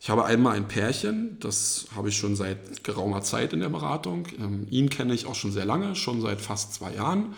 Ich 0.00 0.10
habe 0.10 0.24
einmal 0.24 0.56
ein 0.56 0.68
Pärchen, 0.68 1.38
das 1.40 1.88
habe 1.94 2.08
ich 2.08 2.16
schon 2.16 2.36
seit 2.36 2.84
geraumer 2.84 3.22
Zeit 3.22 3.52
in 3.52 3.60
der 3.60 3.68
Beratung. 3.68 4.26
Ähm, 4.38 4.66
ihn 4.70 4.90
kenne 4.90 5.14
ich 5.14 5.26
auch 5.26 5.34
schon 5.34 5.52
sehr 5.52 5.64
lange, 5.64 5.96
schon 5.96 6.20
seit 6.20 6.40
fast 6.40 6.74
zwei 6.74 6.94
Jahren 6.94 7.34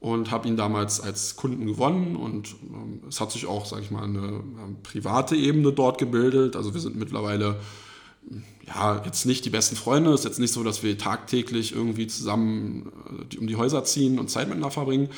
und 0.00 0.32
habe 0.32 0.48
ihn 0.48 0.56
damals 0.56 1.00
als 1.00 1.36
Kunden 1.36 1.64
gewonnen 1.64 2.16
und 2.16 2.56
ähm, 2.62 3.02
es 3.08 3.20
hat 3.20 3.30
sich 3.30 3.46
auch, 3.46 3.66
sage 3.66 3.82
ich 3.82 3.90
mal, 3.92 4.02
eine, 4.02 4.18
eine 4.18 4.76
private 4.82 5.36
Ebene 5.36 5.72
dort 5.72 5.98
gebildet. 5.98 6.56
Also 6.56 6.74
wir 6.74 6.80
sind 6.80 6.96
mittlerweile 6.96 7.60
ja, 8.66 9.02
jetzt 9.04 9.26
nicht 9.26 9.44
die 9.44 9.50
besten 9.50 9.76
Freunde. 9.76 10.10
Es 10.12 10.20
ist 10.20 10.24
jetzt 10.24 10.38
nicht 10.38 10.52
so, 10.52 10.62
dass 10.62 10.82
wir 10.82 10.96
tagtäglich 10.98 11.72
irgendwie 11.72 12.06
zusammen 12.06 12.92
äh, 13.32 13.36
um 13.36 13.46
die 13.46 13.56
Häuser 13.56 13.84
ziehen 13.84 14.18
und 14.18 14.28
Zeit 14.28 14.48
miteinander 14.48 14.72
verbringen. 14.72 15.08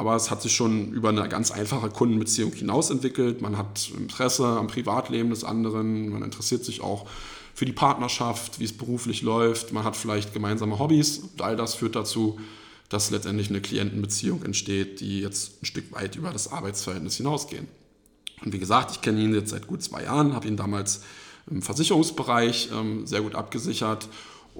Aber 0.00 0.16
es 0.16 0.30
hat 0.30 0.40
sich 0.40 0.56
schon 0.56 0.92
über 0.92 1.10
eine 1.10 1.28
ganz 1.28 1.50
einfache 1.50 1.90
Kundenbeziehung 1.90 2.54
hinaus 2.54 2.88
entwickelt. 2.88 3.42
Man 3.42 3.58
hat 3.58 3.90
Interesse 3.94 4.46
am 4.46 4.66
Privatleben 4.66 5.28
des 5.28 5.44
anderen. 5.44 6.08
Man 6.08 6.22
interessiert 6.22 6.64
sich 6.64 6.80
auch 6.80 7.06
für 7.54 7.66
die 7.66 7.74
Partnerschaft, 7.74 8.60
wie 8.60 8.64
es 8.64 8.72
beruflich 8.72 9.20
läuft. 9.20 9.74
Man 9.74 9.84
hat 9.84 9.98
vielleicht 9.98 10.32
gemeinsame 10.32 10.78
Hobbys. 10.78 11.18
Und 11.18 11.42
all 11.42 11.54
das 11.54 11.74
führt 11.74 11.96
dazu, 11.96 12.40
dass 12.88 13.10
letztendlich 13.10 13.50
eine 13.50 13.60
Klientenbeziehung 13.60 14.42
entsteht, 14.42 15.00
die 15.00 15.20
jetzt 15.20 15.62
ein 15.62 15.66
Stück 15.66 15.92
weit 15.92 16.16
über 16.16 16.30
das 16.30 16.50
Arbeitsverhältnis 16.50 17.18
hinausgehen. 17.18 17.68
Und 18.42 18.54
wie 18.54 18.58
gesagt, 18.58 18.92
ich 18.92 19.02
kenne 19.02 19.20
ihn 19.20 19.34
jetzt 19.34 19.50
seit 19.50 19.66
gut 19.66 19.82
zwei 19.82 20.04
Jahren, 20.04 20.32
habe 20.32 20.48
ihn 20.48 20.56
damals 20.56 21.02
im 21.50 21.60
Versicherungsbereich 21.60 22.70
ähm, 22.72 23.06
sehr 23.06 23.20
gut 23.20 23.34
abgesichert. 23.34 24.08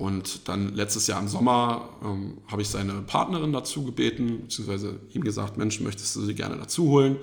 Und 0.01 0.49
dann 0.49 0.75
letztes 0.75 1.07
Jahr 1.09 1.21
im 1.21 1.29
Sommer 1.29 1.91
ähm, 2.03 2.39
habe 2.47 2.63
ich 2.63 2.71
seine 2.71 2.95
Partnerin 3.03 3.53
dazu 3.53 3.85
gebeten, 3.85 4.41
beziehungsweise 4.45 4.99
ihm 5.13 5.23
gesagt, 5.23 5.59
Mensch, 5.59 5.79
möchtest 5.81 6.17
du 6.17 6.23
sie 6.23 6.35
gerne 6.35 6.57
dazu 6.57 6.89
holen? 6.89 7.17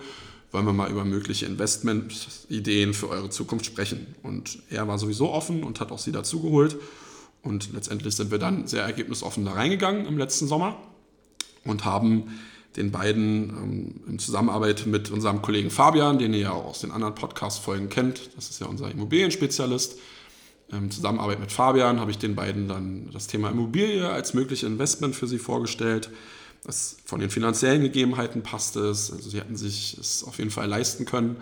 Wollen 0.51 0.67
wir 0.67 0.73
mal 0.73 0.91
über 0.91 1.03
mögliche 1.03 1.47
Investmentideen 1.47 2.93
für 2.93 3.09
eure 3.09 3.31
Zukunft 3.31 3.65
sprechen? 3.65 4.05
Und 4.21 4.59
er 4.69 4.87
war 4.87 4.99
sowieso 4.99 5.31
offen 5.31 5.63
und 5.63 5.79
hat 5.79 5.91
auch 5.91 5.97
sie 5.97 6.11
dazu 6.11 6.39
geholt. 6.39 6.77
Und 7.41 7.73
letztendlich 7.73 8.15
sind 8.15 8.29
wir 8.29 8.37
dann 8.37 8.67
sehr 8.67 8.83
ergebnisoffen 8.83 9.43
da 9.43 9.53
reingegangen 9.53 10.05
im 10.05 10.19
letzten 10.19 10.45
Sommer 10.45 10.77
und 11.63 11.83
haben 11.83 12.25
den 12.75 12.91
beiden 12.91 13.49
ähm, 13.49 13.95
in 14.07 14.19
Zusammenarbeit 14.19 14.85
mit 14.85 15.09
unserem 15.09 15.41
Kollegen 15.41 15.71
Fabian, 15.71 16.19
den 16.19 16.31
ihr 16.31 16.41
ja 16.41 16.51
auch 16.51 16.65
aus 16.65 16.81
den 16.81 16.91
anderen 16.91 17.15
Podcast-Folgen 17.15 17.89
kennt, 17.89 18.29
das 18.35 18.51
ist 18.51 18.61
ja 18.61 18.67
unser 18.67 18.91
Immobilienspezialist, 18.91 19.97
ähm, 20.71 20.91
Zusammenarbeit 20.91 21.39
mit 21.39 21.51
Fabian 21.51 21.99
habe 21.99 22.11
ich 22.11 22.17
den 22.17 22.35
beiden 22.35 22.67
dann 22.67 23.09
das 23.13 23.27
Thema 23.27 23.49
Immobilie 23.49 24.09
als 24.09 24.33
mögliche 24.33 24.65
Investment 24.65 25.15
für 25.15 25.27
sie 25.27 25.39
vorgestellt. 25.39 26.09
Das 26.63 26.97
von 27.05 27.19
den 27.19 27.29
finanziellen 27.29 27.81
Gegebenheiten 27.81 28.43
passte 28.43 28.81
es. 28.81 29.11
Also 29.11 29.29
sie 29.29 29.39
hätten 29.39 29.55
sich 29.55 29.97
es 29.99 30.23
auf 30.23 30.37
jeden 30.39 30.51
Fall 30.51 30.67
leisten 30.67 31.05
können. 31.05 31.37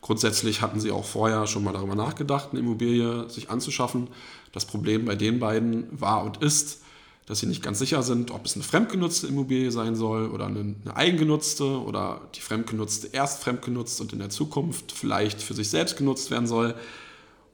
Grundsätzlich 0.00 0.60
hatten 0.60 0.80
sie 0.80 0.90
auch 0.90 1.04
vorher 1.04 1.46
schon 1.46 1.64
mal 1.64 1.72
darüber 1.72 1.94
nachgedacht, 1.94 2.48
eine 2.50 2.60
Immobilie 2.60 3.28
sich 3.30 3.48
anzuschaffen. 3.50 4.08
Das 4.52 4.66
Problem 4.66 5.04
bei 5.04 5.14
den 5.14 5.38
beiden 5.38 5.86
war 5.90 6.24
und 6.24 6.42
ist, 6.42 6.82
dass 7.26 7.38
sie 7.38 7.46
nicht 7.46 7.62
ganz 7.62 7.78
sicher 7.78 8.02
sind, 8.02 8.30
ob 8.30 8.44
es 8.44 8.54
eine 8.54 8.64
fremdgenutzte 8.64 9.28
Immobilie 9.28 9.70
sein 9.70 9.96
soll 9.96 10.28
oder 10.28 10.46
eine, 10.46 10.74
eine 10.84 10.96
eigengenutzte 10.96 11.64
oder 11.64 12.20
die 12.34 12.40
fremdgenutzte 12.40 13.08
erst 13.12 13.42
fremdgenutzt 13.42 14.00
und 14.00 14.12
in 14.12 14.18
der 14.18 14.28
Zukunft 14.28 14.92
vielleicht 14.92 15.40
für 15.40 15.54
sich 15.54 15.70
selbst 15.70 15.96
genutzt 15.96 16.30
werden 16.30 16.46
soll. 16.46 16.74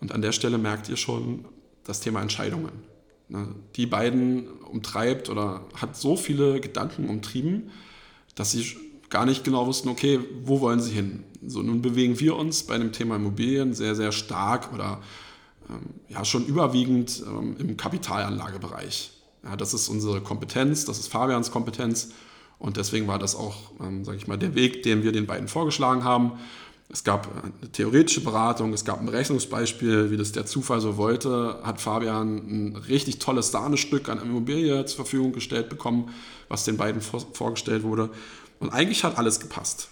Und 0.01 0.13
an 0.13 0.23
der 0.23 0.33
Stelle 0.33 0.59
merkt 0.59 0.89
ihr 0.89 0.97
schon 0.97 1.45
das 1.85 2.01
Thema 2.01 2.23
Entscheidungen. 2.23 2.73
Ne, 3.29 3.47
die 3.77 3.87
beiden 3.87 4.49
umtreibt 4.49 5.29
oder 5.29 5.65
hat 5.75 5.97
so 5.97 6.17
viele 6.17 6.61
Gedanken 6.61 7.09
umtrieben, 7.09 7.71
dass 8.35 8.53
sie 8.53 8.77
gar 9.09 9.25
nicht 9.25 9.45
genau 9.45 9.67
wussten, 9.67 9.89
okay, 9.89 10.21
wo 10.43 10.61
wollen 10.61 10.81
sie 10.81 10.93
hin? 10.93 11.25
So, 11.47 11.63
nun 11.63 11.83
bewegen 11.83 12.19
wir 12.19 12.37
uns 12.37 12.65
bei 12.65 12.77
dem 12.77 12.93
Thema 12.93 13.17
Immobilien 13.17 13.75
sehr, 13.75 13.95
sehr 13.95 14.13
stark 14.13 14.73
oder 14.73 15.01
ähm, 15.69 15.91
ja 16.09 16.25
schon 16.25 16.45
überwiegend 16.47 17.23
ähm, 17.27 17.57
im 17.59 17.77
Kapitalanlagebereich. 17.77 19.13
Ja, 19.45 19.57
das 19.57 19.75
ist 19.75 19.89
unsere 19.89 20.21
Kompetenz, 20.21 20.85
das 20.85 20.99
ist 20.99 21.09
Fabians 21.09 21.51
Kompetenz 21.51 22.11
und 22.59 22.77
deswegen 22.77 23.07
war 23.07 23.19
das 23.19 23.35
auch, 23.35 23.57
ähm, 23.81 24.05
sage 24.05 24.19
ich 24.19 24.27
mal, 24.27 24.39
der 24.39 24.55
Weg, 24.55 24.83
den 24.83 25.03
wir 25.03 25.13
den 25.13 25.27
beiden 25.27 25.49
vorgeschlagen 25.49 26.05
haben. 26.05 26.33
Es 26.93 27.05
gab 27.05 27.29
eine 27.45 27.71
theoretische 27.71 28.21
Beratung, 28.21 28.73
es 28.73 28.85
gab 28.85 29.01
ein 29.01 29.09
Rechnungsbeispiel, 29.09 30.11
wie 30.11 30.17
das 30.17 30.33
der 30.33 30.45
Zufall 30.45 30.81
so 30.81 30.97
wollte, 30.97 31.61
hat 31.63 31.81
Fabian 31.81 32.37
ein 32.37 32.77
richtig 32.77 33.21
tolles 33.21 33.53
Sahnestück 33.53 34.09
an 34.09 34.21
Immobilie 34.21 34.85
zur 34.87 34.97
Verfügung 34.97 35.33
gestellt 35.33 35.69
bekommen, 35.69 36.11
was 36.49 36.65
den 36.65 36.77
beiden 36.77 37.01
vor, 37.01 37.25
vorgestellt 37.33 37.85
wurde. 37.85 38.11
Und 38.59 38.71
eigentlich 38.71 39.05
hat 39.05 39.19
alles 39.19 39.39
gepasst. 39.39 39.89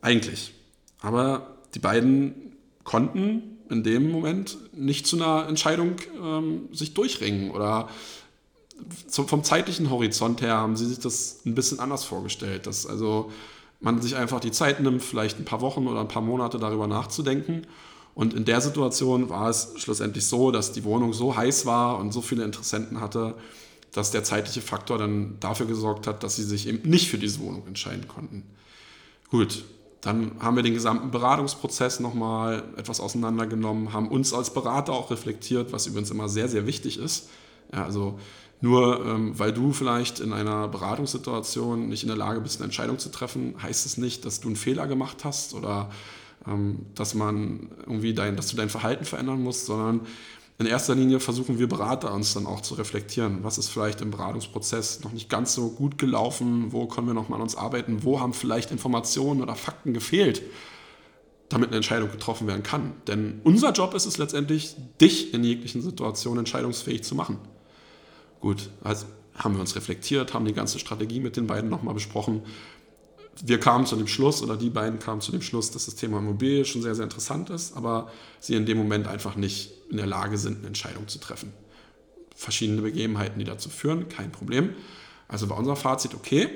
Eigentlich. 0.00 0.52
Aber 1.00 1.56
die 1.74 1.78
beiden 1.78 2.56
konnten 2.82 3.58
in 3.70 3.84
dem 3.84 4.10
Moment 4.10 4.58
nicht 4.72 5.06
zu 5.06 5.16
einer 5.16 5.48
Entscheidung 5.48 5.94
ähm, 6.20 6.68
sich 6.72 6.94
durchringen 6.94 7.52
oder 7.52 7.88
vom 9.08 9.42
zeitlichen 9.42 9.90
Horizont 9.90 10.42
her 10.42 10.56
haben 10.56 10.76
sie 10.76 10.86
sich 10.86 10.98
das 10.98 11.40
ein 11.46 11.54
bisschen 11.54 11.80
anders 11.80 12.04
vorgestellt. 12.04 12.66
Dass 12.66 12.86
also 12.86 13.30
man 13.80 14.00
sich 14.00 14.16
einfach 14.16 14.40
die 14.40 14.52
Zeit 14.52 14.80
nimmt, 14.80 15.02
vielleicht 15.02 15.38
ein 15.38 15.44
paar 15.44 15.60
Wochen 15.60 15.86
oder 15.86 16.00
ein 16.00 16.08
paar 16.08 16.22
Monate 16.22 16.58
darüber 16.58 16.86
nachzudenken. 16.86 17.62
Und 18.14 18.32
in 18.32 18.44
der 18.46 18.60
Situation 18.60 19.28
war 19.28 19.50
es 19.50 19.74
schlussendlich 19.76 20.24
so, 20.24 20.50
dass 20.50 20.72
die 20.72 20.84
Wohnung 20.84 21.12
so 21.12 21.36
heiß 21.36 21.66
war 21.66 21.98
und 21.98 22.12
so 22.12 22.22
viele 22.22 22.44
Interessenten 22.44 23.00
hatte, 23.00 23.34
dass 23.92 24.10
der 24.10 24.24
zeitliche 24.24 24.62
Faktor 24.62 24.98
dann 24.98 25.36
dafür 25.40 25.66
gesorgt 25.66 26.06
hat, 26.06 26.22
dass 26.22 26.36
sie 26.36 26.42
sich 26.42 26.66
eben 26.66 26.88
nicht 26.88 27.10
für 27.10 27.18
diese 27.18 27.40
Wohnung 27.40 27.66
entscheiden 27.66 28.08
konnten. 28.08 28.44
Gut, 29.30 29.64
dann 30.00 30.32
haben 30.38 30.56
wir 30.56 30.62
den 30.62 30.74
gesamten 30.74 31.10
Beratungsprozess 31.10 32.00
nochmal 32.00 32.62
etwas 32.76 33.00
auseinandergenommen, 33.00 33.92
haben 33.92 34.08
uns 34.08 34.32
als 34.32 34.52
Berater 34.52 34.92
auch 34.92 35.10
reflektiert, 35.10 35.72
was 35.72 35.86
übrigens 35.86 36.10
immer 36.10 36.28
sehr, 36.28 36.48
sehr 36.48 36.66
wichtig 36.66 36.98
ist. 36.98 37.28
Ja, 37.72 37.84
also 37.84 38.18
nur 38.60 39.04
ähm, 39.04 39.38
weil 39.38 39.52
du 39.52 39.72
vielleicht 39.72 40.20
in 40.20 40.32
einer 40.32 40.68
Beratungssituation 40.68 41.88
nicht 41.88 42.02
in 42.02 42.08
der 42.08 42.16
Lage 42.16 42.40
bist, 42.40 42.58
eine 42.58 42.64
Entscheidung 42.64 42.98
zu 42.98 43.10
treffen, 43.10 43.54
heißt 43.62 43.86
es 43.86 43.98
nicht, 43.98 44.24
dass 44.24 44.40
du 44.40 44.48
einen 44.48 44.56
Fehler 44.56 44.86
gemacht 44.86 45.24
hast 45.24 45.54
oder 45.54 45.90
ähm, 46.46 46.86
dass 46.94 47.14
man 47.14 47.68
irgendwie 47.80 48.14
dein, 48.14 48.36
dass 48.36 48.48
du 48.48 48.56
dein 48.56 48.70
Verhalten 48.70 49.04
verändern 49.04 49.42
musst, 49.42 49.66
sondern 49.66 50.00
in 50.58 50.64
erster 50.64 50.94
Linie 50.94 51.20
versuchen 51.20 51.58
wir 51.58 51.68
Berater 51.68 52.14
uns 52.14 52.32
dann 52.32 52.46
auch 52.46 52.62
zu 52.62 52.74
reflektieren. 52.74 53.40
Was 53.42 53.58
ist 53.58 53.68
vielleicht 53.68 54.00
im 54.00 54.10
Beratungsprozess 54.10 55.04
noch 55.04 55.12
nicht 55.12 55.28
ganz 55.28 55.52
so 55.52 55.68
gut 55.68 55.98
gelaufen? 55.98 56.72
Wo 56.72 56.86
können 56.86 57.06
wir 57.06 57.12
noch 57.12 57.28
mal 57.28 57.36
an 57.36 57.42
uns 57.42 57.56
arbeiten? 57.56 58.04
Wo 58.04 58.20
haben 58.20 58.32
vielleicht 58.32 58.70
Informationen 58.70 59.42
oder 59.42 59.54
Fakten 59.54 59.92
gefehlt? 59.92 60.42
damit 61.48 61.68
eine 61.68 61.76
Entscheidung 61.76 62.10
getroffen 62.10 62.46
werden 62.46 62.62
kann. 62.62 62.94
Denn 63.06 63.40
unser 63.44 63.72
Job 63.72 63.94
ist 63.94 64.06
es 64.06 64.18
letztendlich, 64.18 64.74
dich 65.00 65.32
in 65.32 65.44
jeglichen 65.44 65.80
Situationen 65.80 66.40
entscheidungsfähig 66.40 67.04
zu 67.04 67.14
machen. 67.14 67.38
Gut, 68.46 68.70
also 68.84 69.06
haben 69.34 69.54
wir 69.54 69.60
uns 69.60 69.74
reflektiert, 69.74 70.32
haben 70.32 70.44
die 70.44 70.52
ganze 70.52 70.78
Strategie 70.78 71.18
mit 71.18 71.36
den 71.36 71.48
beiden 71.48 71.68
nochmal 71.68 71.94
besprochen. 71.94 72.42
Wir 73.44 73.58
kamen 73.58 73.86
zu 73.86 73.96
dem 73.96 74.06
Schluss, 74.06 74.40
oder 74.40 74.56
die 74.56 74.70
beiden 74.70 75.00
kamen 75.00 75.20
zu 75.20 75.32
dem 75.32 75.42
Schluss, 75.42 75.72
dass 75.72 75.86
das 75.86 75.96
Thema 75.96 76.18
Immobilie 76.18 76.64
schon 76.64 76.80
sehr, 76.80 76.94
sehr 76.94 77.02
interessant 77.02 77.50
ist, 77.50 77.76
aber 77.76 78.08
sie 78.38 78.54
in 78.54 78.64
dem 78.64 78.78
Moment 78.78 79.08
einfach 79.08 79.34
nicht 79.34 79.72
in 79.90 79.96
der 79.96 80.06
Lage 80.06 80.38
sind, 80.38 80.58
eine 80.58 80.68
Entscheidung 80.68 81.08
zu 81.08 81.18
treffen. 81.18 81.52
Verschiedene 82.36 82.82
Begebenheiten, 82.82 83.40
die 83.40 83.44
dazu 83.44 83.68
führen, 83.68 84.08
kein 84.08 84.30
Problem. 84.30 84.74
Also 85.26 85.50
war 85.50 85.58
unser 85.58 85.74
Fazit, 85.74 86.14
okay, 86.14 86.48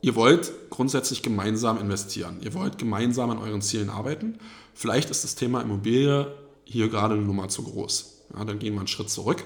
ihr 0.00 0.14
wollt 0.14 0.50
grundsätzlich 0.70 1.20
gemeinsam 1.20 1.78
investieren. 1.78 2.38
Ihr 2.40 2.54
wollt 2.54 2.78
gemeinsam 2.78 3.28
an 3.28 3.36
euren 3.36 3.60
Zielen 3.60 3.90
arbeiten. 3.90 4.38
Vielleicht 4.72 5.10
ist 5.10 5.24
das 5.24 5.34
Thema 5.34 5.60
Immobilie 5.60 6.32
hier 6.64 6.88
gerade 6.88 7.16
eine 7.16 7.24
Nummer 7.24 7.48
zu 7.50 7.64
groß. 7.64 8.22
Ja, 8.34 8.46
dann 8.46 8.58
gehen 8.58 8.72
wir 8.72 8.80
einen 8.80 8.88
Schritt 8.88 9.10
zurück 9.10 9.44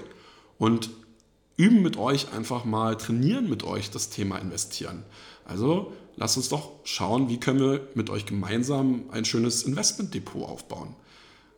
und 0.63 0.91
üben 1.57 1.81
mit 1.81 1.97
euch 1.97 2.31
einfach 2.31 2.63
mal, 2.63 2.95
trainieren 2.95 3.49
mit 3.49 3.65
euch 3.65 3.91
das 3.91 4.09
Thema 4.09 4.37
investieren. 4.37 5.03
Also 5.43 5.91
lasst 6.15 6.37
uns 6.37 6.47
doch 6.47 6.71
schauen, 6.85 7.27
wie 7.27 7.37
können 7.37 7.59
wir 7.59 7.89
mit 7.95 8.09
euch 8.09 8.25
gemeinsam 8.25 9.09
ein 9.11 9.25
schönes 9.25 9.63
Investmentdepot 9.63 10.47
aufbauen. 10.47 10.95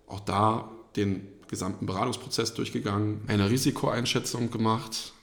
Auch 0.08 0.22
da 0.22 0.72
den 0.96 1.28
gesamten 1.48 1.86
Beratungsprozess 1.86 2.56
durchgegangen, 2.56 3.22
eine 3.28 3.48
Risikoeinschätzung 3.48 4.50
gemacht, 4.50 5.14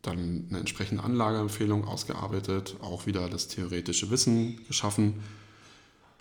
dann 0.00 0.46
eine 0.48 0.60
entsprechende 0.60 1.04
Anlageempfehlung 1.04 1.84
ausgearbeitet, 1.84 2.76
auch 2.80 3.04
wieder 3.04 3.28
das 3.28 3.48
theoretische 3.48 4.08
Wissen 4.08 4.64
geschaffen 4.66 5.22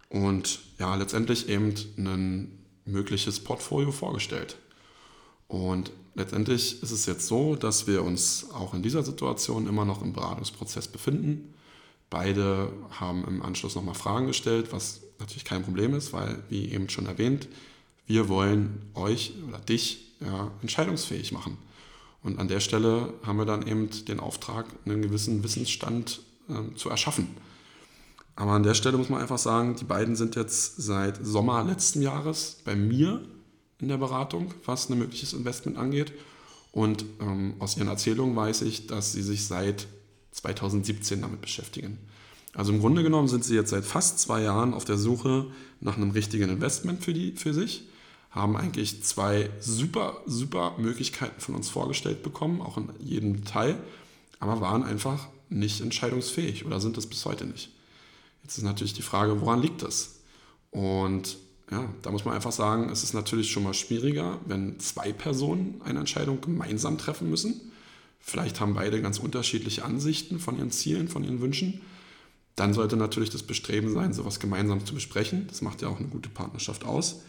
und 0.10 0.60
ja, 0.79 0.93
letztendlich 0.95 1.48
eben 1.48 1.75
ein 1.98 2.60
mögliches 2.84 3.39
Portfolio 3.39 3.93
vorgestellt. 3.93 4.57
Und 5.48 5.92
letztendlich 6.16 6.82
ist 6.82 6.92
es 6.92 7.06
jetzt 7.06 7.28
so, 7.28 7.56
dass 7.56 7.88
wir 7.88 8.04
uns 8.04 8.48
auch 8.54 8.74
in 8.74 8.82
dieser 8.82 9.04
Situation 9.04 9.68
immer 9.68 9.86
noch 9.86 10.02
im 10.02 10.14
Beratungsprozess 10.14 10.88
befinden. 10.88 11.54
Beide 12.10 12.72
haben 12.92 13.25
im 13.25 13.42
Anschluss 13.42 13.75
nochmal 13.75 13.96
Fragen 13.96 14.28
gestellt, 14.28 14.68
was 14.72 15.02
natürlich 15.20 15.46
kein 15.46 15.64
Problem 15.64 15.94
ist, 15.94 16.14
weil, 16.14 16.44
wie 16.50 16.72
eben 16.72 16.90
schon 16.90 17.06
erwähnt, 17.06 17.48
wir 18.08 18.30
wollen 18.30 18.82
euch 18.94 19.34
oder 19.48 19.60
dich 19.60 20.14
ja, 20.20 20.52
entscheidungsfähig 20.62 21.32
machen. 21.32 21.58
Und 22.22 22.40
an 22.40 22.48
der 22.48 22.60
Stelle 22.60 23.14
haben 23.24 23.38
wir 23.38 23.46
dann 23.46 23.68
eben 23.68 23.90
den 24.08 24.20
Auftrag, 24.20 24.66
einen 24.86 25.02
gewissen 25.02 25.44
Wissensstand 25.44 26.22
äh, 26.50 26.75
zu 26.75 26.90
erschaffen. 26.90 27.28
Aber 28.36 28.52
an 28.52 28.64
der 28.64 28.74
Stelle 28.74 28.98
muss 28.98 29.10
man 29.10 29.22
einfach 29.22 29.38
sagen, 29.38 29.75
die 29.75 29.86
beiden 29.86 30.16
sind 30.16 30.36
jetzt 30.36 30.78
seit 30.78 31.24
Sommer 31.25 31.64
letzten 31.64 32.02
Jahres 32.02 32.58
bei 32.66 32.75
mir 32.75 33.22
in 33.79 33.88
der 33.88 33.98
Beratung, 33.98 34.53
was 34.65 34.89
ein 34.89 34.98
mögliches 34.98 35.34
Investment 35.34 35.77
angeht. 35.77 36.13
Und 36.72 37.05
ähm, 37.22 37.55
aus 37.60 37.77
ihren 37.77 37.88
Erzählungen 37.88 38.36
weiß 38.36 38.63
ich, 38.63 38.88
dass 38.88 39.13
sie 39.13 39.22
sich 39.22 39.46
seit 39.46 39.88
2017 40.32 41.22
damit 41.22 41.41
beschäftigen. 41.41 41.98
Also 42.53 42.72
im 42.72 42.79
Grunde 42.79 43.03
genommen 43.03 43.27
sind 43.27 43.44
sie 43.44 43.55
jetzt 43.55 43.70
seit 43.70 43.86
fast 43.86 44.20
zwei 44.20 44.41
Jahren 44.41 44.74
auf 44.74 44.86
der 44.86 44.98
Suche 44.98 45.48
nach 45.82 45.98
einem 45.98 46.12
richtigen 46.12 46.50
Investment 46.50 47.03
für, 47.03 47.13
die, 47.13 47.34
für 47.34 47.53
sich, 47.53 47.84
haben 48.32 48.58
eigentlich 48.58 49.03
zwei 49.03 49.50
super, 49.60 50.17
super 50.25 50.75
Möglichkeiten 50.77 51.39
von 51.39 51.55
uns 51.55 51.70
vorgestellt 51.70 52.24
bekommen, 52.24 52.62
auch 52.62 52.77
in 52.77 52.89
jedem 53.00 53.38
Detail, 53.38 53.77
aber 54.39 54.60
waren 54.62 54.84
einfach 54.84 55.27
nicht 55.50 55.82
entscheidungsfähig 55.82 56.65
oder 56.65 56.79
sind 56.79 56.98
es 56.98 57.08
bis 57.08 57.25
heute 57.25 57.46
nicht. 57.46 57.72
Jetzt 58.44 58.58
ist 58.58 58.63
natürlich 58.63 58.94
die 58.94 59.01
Frage, 59.01 59.39
woran 59.41 59.62
liegt 59.62 59.82
das? 59.82 60.20
Und 60.72 61.38
ja, 61.72 61.89
da 62.01 62.12
muss 62.12 62.25
man 62.25 62.36
einfach 62.36 62.51
sagen, 62.51 62.89
es 62.89 63.03
ist 63.03 63.13
natürlich 63.13 63.51
schon 63.51 63.63
mal 63.63 63.74
schwieriger, 63.74 64.39
wenn 64.45 64.79
zwei 64.79 65.12
Personen 65.12 65.81
eine 65.84 66.00
Entscheidung 66.00 66.41
gemeinsam 66.41 66.98
treffen 66.98 67.29
müssen. 67.29 67.72
Vielleicht 68.19 68.60
haben 68.60 68.75
beide 68.75 69.01
ganz 69.01 69.19
unterschiedliche 69.19 69.84
Ansichten 69.84 70.39
von 70.39 70.57
ihren 70.57 70.72
Zielen, 70.72 71.07
von 71.07 71.24
ihren 71.24 71.41
Wünschen. 71.41 71.81
Dann 72.55 72.74
sollte 72.74 72.98
natürlich 72.98 73.29
das 73.29 73.43
Bestreben 73.43 73.91
sein, 73.93 74.13
sowas 74.13 74.39
gemeinsam 74.39 74.86
zu 74.86 74.93
besprechen. 74.93 75.48
Das 75.48 75.62
macht 75.62 75.81
ja 75.81 75.89
auch 75.89 76.00
eine 76.00 76.07
gute 76.07 76.29
Partnerschaft 76.29 76.86
aus. 76.86 77.22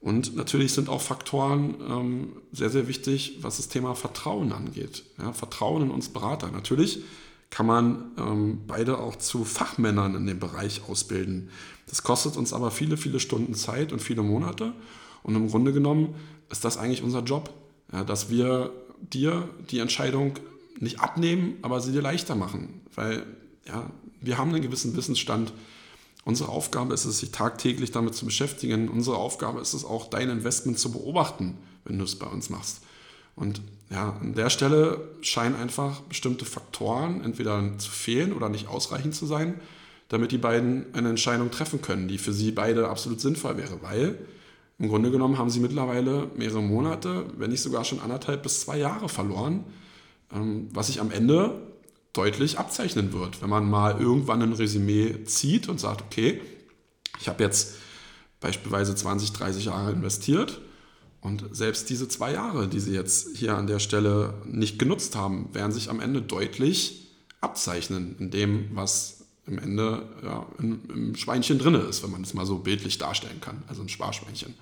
Und 0.00 0.36
natürlich 0.36 0.72
sind 0.72 0.88
auch 0.88 1.00
Faktoren 1.00 1.74
ähm, 1.88 2.28
sehr, 2.52 2.70
sehr 2.70 2.86
wichtig, 2.86 3.38
was 3.40 3.56
das 3.56 3.68
Thema 3.68 3.94
Vertrauen 3.94 4.52
angeht. 4.52 5.04
Ja, 5.18 5.32
Vertrauen 5.32 5.82
in 5.82 5.90
uns 5.90 6.08
Berater. 6.08 6.50
Natürlich 6.50 7.00
kann 7.50 7.66
man 7.66 8.12
ähm, 8.18 8.60
beide 8.66 8.98
auch 8.98 9.16
zu 9.16 9.44
Fachmännern 9.44 10.14
in 10.14 10.26
dem 10.26 10.38
Bereich 10.38 10.82
ausbilden. 10.88 11.50
Das 11.88 12.02
kostet 12.02 12.36
uns 12.36 12.52
aber 12.52 12.70
viele, 12.70 12.96
viele 12.96 13.20
Stunden 13.20 13.54
Zeit 13.54 13.92
und 13.92 14.00
viele 14.00 14.22
Monate. 14.22 14.72
Und 15.22 15.34
im 15.36 15.48
Grunde 15.48 15.72
genommen 15.72 16.14
ist 16.50 16.64
das 16.64 16.76
eigentlich 16.76 17.02
unser 17.02 17.22
Job, 17.22 17.52
ja, 17.92 18.04
dass 18.04 18.30
wir 18.30 18.72
dir 19.00 19.48
die 19.70 19.78
Entscheidung 19.78 20.38
nicht 20.78 21.00
abnehmen, 21.00 21.56
aber 21.62 21.80
sie 21.80 21.92
dir 21.92 22.02
leichter 22.02 22.34
machen. 22.34 22.80
Weil 22.94 23.24
ja, 23.66 23.90
wir 24.20 24.38
haben 24.38 24.52
einen 24.52 24.62
gewissen 24.62 24.96
Wissensstand. 24.96 25.52
Unsere 26.24 26.48
Aufgabe 26.50 26.92
ist 26.94 27.04
es, 27.04 27.20
sich 27.20 27.30
tagtäglich 27.30 27.92
damit 27.92 28.14
zu 28.14 28.24
beschäftigen. 28.24 28.88
Unsere 28.88 29.16
Aufgabe 29.16 29.60
ist 29.60 29.74
es 29.74 29.84
auch, 29.84 30.08
dein 30.08 30.28
Investment 30.28 30.78
zu 30.78 30.90
beobachten, 30.90 31.56
wenn 31.84 31.98
du 31.98 32.04
es 32.04 32.16
bei 32.16 32.26
uns 32.26 32.50
machst. 32.50 32.80
Und 33.36 33.60
ja, 33.90 34.16
an 34.20 34.34
der 34.34 34.50
Stelle 34.50 35.00
scheinen 35.20 35.54
einfach 35.54 36.00
bestimmte 36.00 36.44
Faktoren 36.44 37.22
entweder 37.22 37.62
zu 37.78 37.90
fehlen 37.90 38.32
oder 38.32 38.48
nicht 38.48 38.68
ausreichend 38.68 39.14
zu 39.14 39.26
sein, 39.26 39.60
damit 40.08 40.32
die 40.32 40.38
beiden 40.38 40.86
eine 40.94 41.10
Entscheidung 41.10 41.50
treffen 41.50 41.82
können, 41.82 42.08
die 42.08 42.18
für 42.18 42.32
sie 42.32 42.50
beide 42.50 42.88
absolut 42.88 43.20
sinnvoll 43.20 43.56
wäre, 43.56 43.82
weil 43.82 44.18
im 44.78 44.88
Grunde 44.88 45.10
genommen 45.10 45.38
haben 45.38 45.50
sie 45.50 45.60
mittlerweile 45.60 46.30
mehrere 46.36 46.62
Monate, 46.62 47.26
wenn 47.36 47.50
nicht 47.50 47.62
sogar 47.62 47.84
schon 47.84 48.00
anderthalb 48.00 48.42
bis 48.42 48.60
zwei 48.60 48.78
Jahre 48.78 49.08
verloren, 49.08 49.64
ähm, 50.32 50.68
was 50.72 50.88
sich 50.88 51.00
am 51.00 51.10
Ende 51.10 51.62
deutlich 52.12 52.58
abzeichnen 52.58 53.12
wird, 53.12 53.42
wenn 53.42 53.50
man 53.50 53.68
mal 53.68 54.00
irgendwann 54.00 54.42
ein 54.42 54.52
Resümee 54.52 55.24
zieht 55.24 55.68
und 55.68 55.80
sagt, 55.80 56.02
okay, 56.02 56.40
ich 57.20 57.28
habe 57.28 57.42
jetzt 57.42 57.76
beispielsweise 58.40 58.94
20, 58.94 59.32
30 59.32 59.66
Jahre 59.66 59.92
investiert 59.92 60.60
und 61.26 61.44
selbst 61.50 61.90
diese 61.90 62.06
zwei 62.06 62.34
Jahre, 62.34 62.68
die 62.68 62.78
sie 62.78 62.92
jetzt 62.92 63.36
hier 63.36 63.56
an 63.56 63.66
der 63.66 63.80
Stelle 63.80 64.34
nicht 64.44 64.78
genutzt 64.78 65.16
haben, 65.16 65.52
werden 65.52 65.72
sich 65.72 65.90
am 65.90 65.98
Ende 65.98 66.22
deutlich 66.22 67.08
abzeichnen 67.40 68.14
in 68.20 68.30
dem, 68.30 68.68
was 68.74 69.24
im 69.44 69.58
Ende 69.58 70.08
ja, 70.22 70.46
im, 70.60 70.82
im 70.88 71.16
Schweinchen 71.16 71.58
drin 71.58 71.74
ist, 71.74 72.04
wenn 72.04 72.12
man 72.12 72.22
es 72.22 72.32
mal 72.32 72.46
so 72.46 72.58
bildlich 72.58 72.98
darstellen 72.98 73.40
kann, 73.40 73.64
also 73.66 73.82
ein 73.82 73.88
Sparschweinchen. 73.88 74.54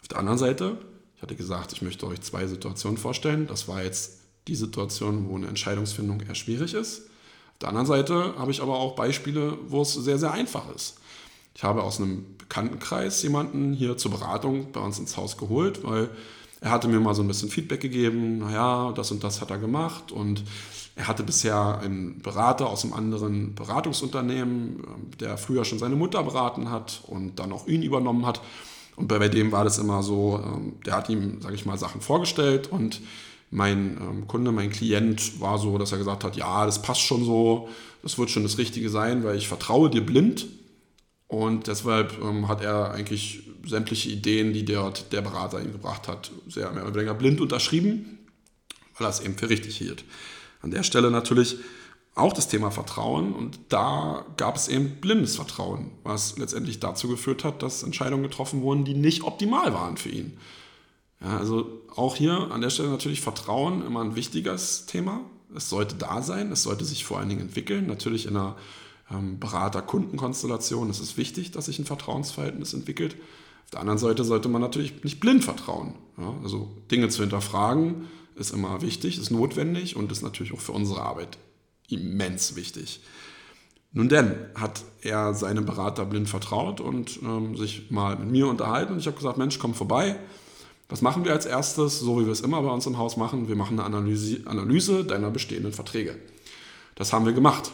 Auf 0.00 0.08
der 0.08 0.18
anderen 0.18 0.38
Seite, 0.38 0.78
ich 1.16 1.22
hatte 1.22 1.36
gesagt, 1.36 1.74
ich 1.74 1.82
möchte 1.82 2.06
euch 2.06 2.22
zwei 2.22 2.46
Situationen 2.46 2.96
vorstellen. 2.96 3.46
Das 3.46 3.68
war 3.68 3.82
jetzt 3.82 4.20
die 4.48 4.56
Situation, 4.56 5.28
wo 5.28 5.36
eine 5.36 5.46
Entscheidungsfindung 5.46 6.22
eher 6.22 6.34
schwierig 6.34 6.72
ist. 6.72 7.00
Auf 7.00 7.58
der 7.60 7.68
anderen 7.68 7.86
Seite 7.86 8.34
habe 8.38 8.50
ich 8.50 8.62
aber 8.62 8.78
auch 8.78 8.96
Beispiele, 8.96 9.58
wo 9.68 9.82
es 9.82 9.92
sehr, 9.92 10.18
sehr 10.18 10.32
einfach 10.32 10.74
ist. 10.74 10.96
Ich 11.54 11.62
habe 11.62 11.82
aus 11.82 12.00
einem 12.00 12.24
Bekanntenkreis 12.52 13.22
jemanden 13.22 13.72
hier 13.72 13.96
zur 13.96 14.10
Beratung 14.10 14.72
bei 14.72 14.80
uns 14.80 14.98
ins 14.98 15.16
Haus 15.16 15.38
geholt, 15.38 15.84
weil 15.84 16.10
er 16.60 16.70
hatte 16.70 16.86
mir 16.86 17.00
mal 17.00 17.14
so 17.14 17.22
ein 17.22 17.28
bisschen 17.28 17.48
Feedback 17.48 17.80
gegeben, 17.80 18.40
naja, 18.40 18.92
das 18.92 19.10
und 19.10 19.24
das 19.24 19.40
hat 19.40 19.50
er 19.50 19.56
gemacht. 19.56 20.12
Und 20.12 20.44
er 20.94 21.08
hatte 21.08 21.22
bisher 21.22 21.78
einen 21.78 22.20
Berater 22.20 22.68
aus 22.68 22.84
einem 22.84 22.92
anderen 22.92 23.54
Beratungsunternehmen, 23.54 24.84
ähm, 24.84 25.18
der 25.18 25.38
früher 25.38 25.64
schon 25.64 25.78
seine 25.78 25.96
Mutter 25.96 26.22
beraten 26.22 26.70
hat 26.70 27.00
und 27.06 27.38
dann 27.38 27.52
auch 27.52 27.66
ihn 27.66 27.82
übernommen 27.82 28.26
hat. 28.26 28.42
Und 28.96 29.08
bei 29.08 29.28
dem 29.30 29.50
war 29.50 29.64
das 29.64 29.78
immer 29.78 30.02
so, 30.02 30.38
ähm, 30.44 30.74
der 30.84 30.96
hat 30.96 31.08
ihm, 31.08 31.40
sage 31.40 31.54
ich 31.54 31.64
mal, 31.64 31.78
Sachen 31.78 32.02
vorgestellt. 32.02 32.70
Und 32.70 33.00
mein 33.50 33.96
ähm, 33.96 34.28
Kunde, 34.28 34.52
mein 34.52 34.70
Klient 34.70 35.40
war 35.40 35.56
so, 35.56 35.78
dass 35.78 35.92
er 35.92 35.98
gesagt 35.98 36.22
hat, 36.22 36.36
ja, 36.36 36.66
das 36.66 36.82
passt 36.82 37.00
schon 37.00 37.24
so, 37.24 37.70
das 38.02 38.18
wird 38.18 38.28
schon 38.28 38.42
das 38.42 38.58
Richtige 38.58 38.90
sein, 38.90 39.24
weil 39.24 39.38
ich 39.38 39.48
vertraue 39.48 39.88
dir 39.88 40.04
blind 40.04 40.46
und 41.32 41.66
deshalb 41.66 42.22
ähm, 42.22 42.46
hat 42.46 42.60
er 42.60 42.90
eigentlich 42.90 43.44
sämtliche 43.64 44.10
Ideen, 44.10 44.52
die 44.52 44.66
dort 44.66 45.14
der 45.14 45.22
Berater 45.22 45.62
ihm 45.62 45.72
gebracht 45.72 46.06
hat, 46.06 46.30
sehr 46.46 46.70
mehr 46.72 46.84
oder 46.84 46.94
weniger 46.94 47.14
blind 47.14 47.40
unterschrieben, 47.40 48.18
weil 48.98 49.06
er 49.06 49.10
es 49.10 49.20
eben 49.20 49.38
für 49.38 49.48
richtig 49.48 49.78
hielt. 49.78 50.04
An 50.60 50.72
der 50.72 50.82
Stelle 50.82 51.10
natürlich 51.10 51.56
auch 52.14 52.34
das 52.34 52.48
Thema 52.48 52.70
Vertrauen 52.70 53.32
und 53.32 53.58
da 53.70 54.26
gab 54.36 54.56
es 54.56 54.68
eben 54.68 55.00
blindes 55.00 55.36
Vertrauen, 55.36 55.92
was 56.02 56.36
letztendlich 56.36 56.80
dazu 56.80 57.08
geführt 57.08 57.44
hat, 57.44 57.62
dass 57.62 57.82
Entscheidungen 57.82 58.24
getroffen 58.24 58.60
wurden, 58.60 58.84
die 58.84 58.92
nicht 58.92 59.22
optimal 59.22 59.72
waren 59.72 59.96
für 59.96 60.10
ihn. 60.10 60.36
Ja, 61.22 61.38
also 61.38 61.80
auch 61.96 62.14
hier 62.14 62.50
an 62.50 62.60
der 62.60 62.68
Stelle 62.68 62.90
natürlich 62.90 63.22
Vertrauen 63.22 63.86
immer 63.86 64.02
ein 64.02 64.16
wichtiges 64.16 64.84
Thema. 64.84 65.22
Es 65.56 65.70
sollte 65.70 65.94
da 65.94 66.20
sein, 66.20 66.52
es 66.52 66.64
sollte 66.64 66.84
sich 66.84 67.06
vor 67.06 67.18
allen 67.18 67.30
Dingen 67.30 67.40
entwickeln, 67.40 67.86
natürlich 67.86 68.26
in 68.26 68.36
einer 68.36 68.56
ähm, 69.12 69.38
Berater-Kunden-Konstellation 69.38 70.90
ist 70.90 71.00
es 71.00 71.16
wichtig, 71.16 71.50
dass 71.50 71.66
sich 71.66 71.78
ein 71.78 71.84
Vertrauensverhältnis 71.84 72.74
entwickelt. 72.74 73.16
Auf 73.64 73.70
der 73.70 73.80
anderen 73.80 73.98
Seite 73.98 74.24
sollte 74.24 74.48
man 74.48 74.60
natürlich 74.60 75.04
nicht 75.04 75.20
blind 75.20 75.44
vertrauen. 75.44 75.94
Ja? 76.18 76.34
Also 76.42 76.70
Dinge 76.90 77.08
zu 77.08 77.22
hinterfragen 77.22 78.08
ist 78.36 78.52
immer 78.52 78.82
wichtig, 78.82 79.18
ist 79.18 79.30
notwendig 79.30 79.96
und 79.96 80.10
ist 80.10 80.22
natürlich 80.22 80.52
auch 80.52 80.60
für 80.60 80.72
unsere 80.72 81.02
Arbeit 81.02 81.38
immens 81.88 82.56
wichtig. 82.56 83.00
Nun 83.92 84.08
denn 84.08 84.34
hat 84.54 84.82
er 85.02 85.34
seinem 85.34 85.66
Berater 85.66 86.06
blind 86.06 86.28
vertraut 86.28 86.80
und 86.80 87.20
ähm, 87.22 87.56
sich 87.56 87.90
mal 87.90 88.16
mit 88.16 88.30
mir 88.30 88.46
unterhalten 88.46 88.94
und 88.94 88.98
ich 88.98 89.06
habe 89.06 89.16
gesagt, 89.16 89.36
Mensch, 89.36 89.58
komm 89.58 89.74
vorbei. 89.74 90.16
Was 90.88 91.02
machen 91.02 91.24
wir 91.24 91.32
als 91.32 91.46
erstes, 91.46 92.00
so 92.00 92.20
wie 92.20 92.24
wir 92.24 92.32
es 92.32 92.40
immer 92.40 92.60
bei 92.62 92.70
uns 92.70 92.86
im 92.86 92.98
Haus 92.98 93.16
machen? 93.16 93.48
Wir 93.48 93.56
machen 93.56 93.78
eine 93.78 93.86
Analyse, 93.86 94.40
Analyse 94.46 95.04
deiner 95.04 95.30
bestehenden 95.30 95.72
Verträge. 95.72 96.16
Das 96.94 97.12
haben 97.12 97.26
wir 97.26 97.32
gemacht. 97.32 97.72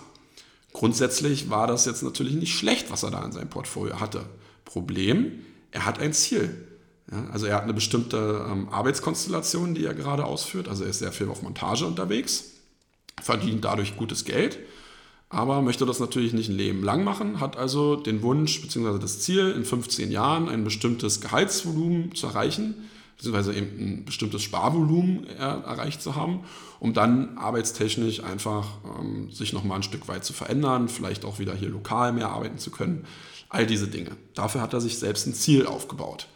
Grundsätzlich 0.72 1.50
war 1.50 1.66
das 1.66 1.86
jetzt 1.86 2.02
natürlich 2.02 2.34
nicht 2.34 2.54
schlecht, 2.56 2.90
was 2.90 3.02
er 3.02 3.10
da 3.10 3.24
in 3.24 3.32
seinem 3.32 3.48
Portfolio 3.48 4.00
hatte. 4.00 4.26
Problem, 4.64 5.44
er 5.70 5.86
hat 5.86 5.98
ein 5.98 6.12
Ziel. 6.12 6.66
Ja, 7.10 7.26
also 7.32 7.46
er 7.46 7.56
hat 7.56 7.62
eine 7.62 7.74
bestimmte 7.74 8.46
ähm, 8.50 8.68
Arbeitskonstellation, 8.68 9.74
die 9.74 9.84
er 9.84 9.94
gerade 9.94 10.24
ausführt. 10.24 10.68
Also 10.68 10.84
er 10.84 10.90
ist 10.90 10.98
sehr 10.98 11.12
viel 11.12 11.28
auf 11.28 11.42
Montage 11.42 11.86
unterwegs, 11.86 12.52
verdient 13.20 13.64
dadurch 13.64 13.96
gutes 13.96 14.26
Geld, 14.26 14.58
aber 15.30 15.62
möchte 15.62 15.86
das 15.86 16.00
natürlich 16.00 16.34
nicht 16.34 16.50
ein 16.50 16.56
Leben 16.56 16.82
lang 16.82 17.04
machen, 17.04 17.40
hat 17.40 17.56
also 17.56 17.96
den 17.96 18.22
Wunsch 18.22 18.60
bzw. 18.60 18.98
das 18.98 19.20
Ziel, 19.20 19.50
in 19.52 19.64
15 19.64 20.10
Jahren 20.10 20.48
ein 20.48 20.64
bestimmtes 20.64 21.20
Gehaltsvolumen 21.20 22.14
zu 22.14 22.26
erreichen 22.26 22.88
beziehungsweise 23.18 23.52
eben 23.52 23.66
ein 23.66 24.04
bestimmtes 24.04 24.42
Sparvolumen 24.42 25.26
erreicht 25.26 26.00
zu 26.00 26.14
haben, 26.14 26.44
um 26.78 26.94
dann 26.94 27.36
arbeitstechnisch 27.36 28.22
einfach 28.22 28.66
ähm, 28.98 29.30
sich 29.32 29.52
nochmal 29.52 29.78
ein 29.78 29.82
Stück 29.82 30.06
weit 30.06 30.24
zu 30.24 30.32
verändern, 30.32 30.88
vielleicht 30.88 31.24
auch 31.24 31.40
wieder 31.40 31.54
hier 31.54 31.68
lokal 31.68 32.12
mehr 32.12 32.30
arbeiten 32.30 32.58
zu 32.58 32.70
können. 32.70 33.04
All 33.48 33.66
diese 33.66 33.88
Dinge. 33.88 34.10
Dafür 34.34 34.60
hat 34.60 34.72
er 34.72 34.80
sich 34.80 34.98
selbst 34.98 35.26
ein 35.26 35.34
Ziel 35.34 35.66
aufgebaut. 35.66 36.28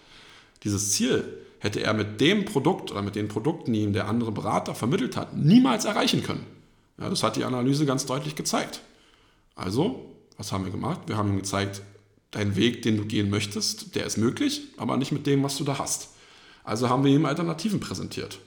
Dieses 0.65 0.91
Ziel 0.93 1.25
hätte 1.61 1.81
er 1.81 1.95
mit 1.95 2.21
dem 2.21 2.45
Produkt 2.45 2.91
oder 2.91 3.03
mit 3.03 3.15
den 3.15 3.29
Produkten, 3.29 3.73
die 3.73 3.83
ihm 3.83 3.93
der 3.93 4.09
andere 4.09 4.33
Berater 4.33 4.75
vermittelt 4.75 5.17
hat, 5.17 5.37
niemals 5.37 5.85
erreichen 5.85 6.25
können. 6.25 6.45
Ja, 6.99 7.09
das 7.09 7.23
hat 7.23 7.37
die 7.37 7.45
Analyse 7.45 7.87
ganz 7.87 8.07
deutlich 8.07 8.35
gezeigt. 8.35 8.81
Also, 9.55 10.11
was 10.37 10.51
haben 10.51 10.65
wir 10.65 10.73
gemacht? 10.73 11.03
Wir 11.07 11.17
haben 11.17 11.31
ihm 11.31 11.37
gezeigt, 11.37 11.83
dein 12.33 12.57
Weg, 12.57 12.83
den 12.83 12.97
du 12.97 13.05
gehen 13.05 13.31
möchtest, 13.31 13.95
der 13.95 14.07
ist 14.07 14.17
möglich, 14.17 14.63
aber 14.79 14.97
nicht 14.97 15.13
mit 15.13 15.27
dem, 15.27 15.45
was 15.45 15.57
du 15.57 15.65
da 15.65 15.79
hast. 15.79 16.12
Also 16.65 16.89
haben 16.89 17.05
wir 17.05 17.13
ihm 17.13 17.27
Alternativen 17.27 17.81
präsentiert. 17.81 18.39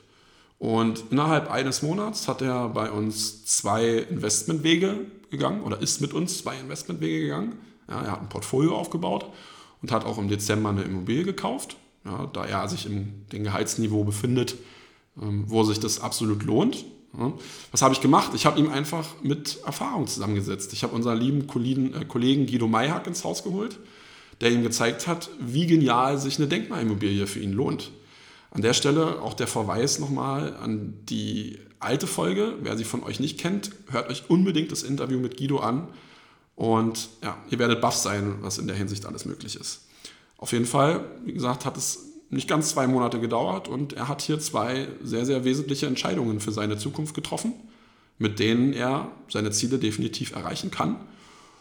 Und 0.57 1.03
innerhalb 1.11 1.51
eines 1.51 1.81
Monats 1.81 2.27
hat 2.27 2.41
er 2.41 2.69
bei 2.69 2.89
uns 2.89 3.45
zwei 3.45 3.87
Investmentwege 3.87 5.01
gegangen 5.29 5.61
oder 5.63 5.81
ist 5.81 6.01
mit 6.01 6.13
uns 6.13 6.37
zwei 6.37 6.57
Investmentwege 6.57 7.21
gegangen. 7.21 7.57
Ja, 7.89 8.01
er 8.01 8.11
hat 8.13 8.21
ein 8.21 8.29
Portfolio 8.29 8.75
aufgebaut 8.75 9.25
und 9.81 9.91
hat 9.91 10.05
auch 10.05 10.17
im 10.17 10.29
Dezember 10.29 10.69
eine 10.69 10.83
Immobilie 10.83 11.23
gekauft, 11.23 11.75
ja, 12.05 12.27
da 12.31 12.45
er 12.45 12.67
sich 12.69 12.85
im 12.85 13.25
dem 13.31 13.43
Gehaltsniveau 13.43 14.03
befindet, 14.03 14.55
ähm, 15.21 15.43
wo 15.47 15.63
sich 15.63 15.79
das 15.79 15.99
absolut 15.99 16.43
lohnt. 16.43 16.85
Was 17.71 17.81
habe 17.81 17.93
ich 17.93 18.01
gemacht? 18.01 18.31
Ich 18.35 18.45
habe 18.45 18.59
ihm 18.59 18.69
einfach 18.69 19.07
mit 19.23 19.59
Erfahrung 19.65 20.07
zusammengesetzt. 20.07 20.73
Ich 20.73 20.83
habe 20.83 20.93
unseren 20.93 21.17
lieben 21.17 21.93
äh, 21.93 22.05
Kollegen 22.05 22.45
Guido 22.45 22.67
Mayhack 22.67 23.07
ins 23.07 23.23
Haus 23.23 23.43
geholt, 23.43 23.79
der 24.41 24.51
ihm 24.51 24.63
gezeigt 24.63 25.07
hat, 25.07 25.29
wie 25.39 25.65
genial 25.65 26.17
sich 26.17 26.37
eine 26.37 26.47
Denkmalimmobilie 26.47 27.27
für 27.27 27.39
ihn 27.39 27.53
lohnt. 27.53 27.91
An 28.55 28.61
der 28.61 28.73
Stelle 28.73 29.21
auch 29.21 29.33
der 29.33 29.47
Verweis 29.47 29.99
nochmal 29.99 30.55
an 30.55 30.93
die 31.09 31.59
alte 31.81 32.07
Folge. 32.07 32.53
Wer 32.61 32.77
sie 32.77 32.85
von 32.85 33.03
euch 33.03 33.19
nicht 33.19 33.37
kennt, 33.37 33.71
hört 33.91 34.09
euch 34.09 34.29
unbedingt 34.29 34.71
das 34.71 34.81
Interview 34.81 35.19
mit 35.19 35.35
Guido 35.35 35.59
an. 35.59 35.89
Und 36.55 37.09
ja, 37.21 37.37
ihr 37.49 37.59
werdet 37.59 37.81
baff 37.81 37.97
sein, 37.97 38.35
was 38.39 38.57
in 38.57 38.67
der 38.67 38.77
Hinsicht 38.77 39.05
alles 39.05 39.25
möglich 39.25 39.57
ist. 39.57 39.81
Auf 40.37 40.53
jeden 40.53 40.65
Fall, 40.65 41.03
wie 41.25 41.33
gesagt, 41.33 41.65
hat 41.65 41.75
es 41.75 42.05
nicht 42.29 42.47
ganz 42.47 42.69
zwei 42.69 42.87
Monate 42.87 43.19
gedauert 43.19 43.67
und 43.67 43.91
er 43.91 44.07
hat 44.07 44.21
hier 44.21 44.39
zwei 44.39 44.87
sehr, 45.03 45.25
sehr 45.25 45.43
wesentliche 45.43 45.87
Entscheidungen 45.87 46.39
für 46.39 46.53
seine 46.53 46.77
Zukunft 46.77 47.13
getroffen, 47.13 47.51
mit 48.19 48.39
denen 48.39 48.71
er 48.71 49.11
seine 49.27 49.51
Ziele 49.51 49.79
definitiv 49.79 50.33
erreichen 50.33 50.71
kann. 50.71 50.95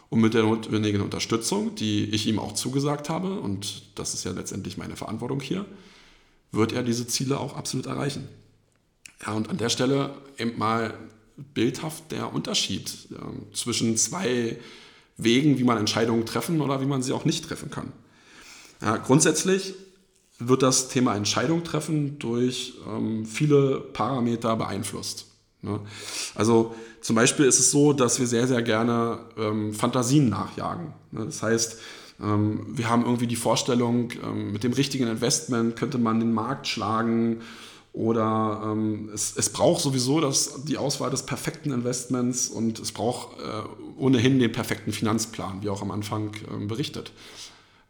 Und 0.09 0.21
mit 0.21 0.33
der 0.33 0.43
notwendigen 0.43 1.01
Unterstützung, 1.01 1.75
die 1.75 2.05
ich 2.05 2.25
ihm 2.25 2.39
auch 2.39 2.53
zugesagt 2.53 3.09
habe, 3.09 3.37
und 3.41 3.83
das 3.95 4.13
ist 4.13 4.23
ja 4.23 4.31
letztendlich 4.31 4.77
meine 4.77 4.95
Verantwortung 4.95 5.41
hier, 5.41 5.65
wird 6.55 6.73
er 6.73 6.83
diese 6.83 7.07
Ziele 7.07 7.39
auch 7.39 7.55
absolut 7.55 7.85
erreichen. 7.85 8.27
Ja, 9.25 9.33
und 9.33 9.49
an 9.49 9.57
der 9.57 9.69
Stelle 9.69 10.15
eben 10.37 10.57
mal 10.57 10.93
bildhaft 11.37 12.11
der 12.11 12.33
Unterschied 12.33 12.91
äh, 13.11 13.53
zwischen 13.53 13.97
zwei 13.97 14.57
Wegen, 15.17 15.59
wie 15.59 15.63
man 15.63 15.77
Entscheidungen 15.77 16.25
treffen 16.25 16.61
oder 16.61 16.81
wie 16.81 16.85
man 16.85 17.01
sie 17.01 17.13
auch 17.13 17.25
nicht 17.25 17.45
treffen 17.45 17.69
kann. 17.69 17.91
Ja, 18.81 18.97
grundsätzlich 18.97 19.73
wird 20.39 20.63
das 20.63 20.89
Thema 20.89 21.15
Entscheidung 21.15 21.63
treffen 21.63 22.19
durch 22.19 22.73
ähm, 22.87 23.25
viele 23.25 23.79
Parameter 23.79 24.55
beeinflusst. 24.57 25.27
Ne? 25.61 25.79
Also 26.35 26.75
zum 27.01 27.15
Beispiel 27.15 27.45
ist 27.45 27.59
es 27.59 27.71
so, 27.71 27.93
dass 27.93 28.19
wir 28.19 28.27
sehr, 28.27 28.47
sehr 28.47 28.61
gerne 28.61 29.19
ähm, 29.37 29.73
Fantasien 29.73 30.29
nachjagen. 30.29 30.93
Ne? 31.11 31.25
Das 31.25 31.41
heißt, 31.41 31.79
wir 32.17 32.89
haben 32.89 33.03
irgendwie 33.03 33.27
die 33.27 33.35
Vorstellung, 33.35 34.09
ähm, 34.23 34.53
mit 34.53 34.63
dem 34.63 34.71
richtigen 34.71 35.07
Investment 35.07 35.75
könnte 35.75 35.97
man 35.97 36.19
den 36.19 36.33
Markt 36.33 36.65
schlagen 36.67 37.41
oder 37.91 38.61
ähm, 38.65 39.09
es, 39.13 39.35
es 39.37 39.49
braucht 39.49 39.81
sowieso 39.81 40.19
das, 40.19 40.65
die 40.65 40.77
Auswahl 40.77 41.09
des 41.09 41.23
perfekten 41.23 41.71
Investments 41.71 42.49
und 42.49 42.77
es 42.79 42.91
braucht 42.91 43.39
äh, 43.39 43.63
ohnehin 43.97 44.37
den 44.39 44.51
perfekten 44.51 44.91
Finanzplan, 44.91 45.61
wie 45.61 45.69
auch 45.69 45.81
am 45.81 45.91
Anfang 45.91 46.31
äh, 46.35 46.65
berichtet. 46.65 47.13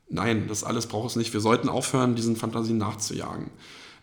Nein, 0.07 0.47
das 0.47 0.63
alles 0.63 0.85
braucht 0.85 1.09
es 1.09 1.15
nicht. 1.15 1.33
Wir 1.33 1.39
sollten 1.39 1.69
aufhören, 1.69 2.15
diesen 2.15 2.35
Fantasien 2.35 2.77
nachzujagen. 2.77 3.49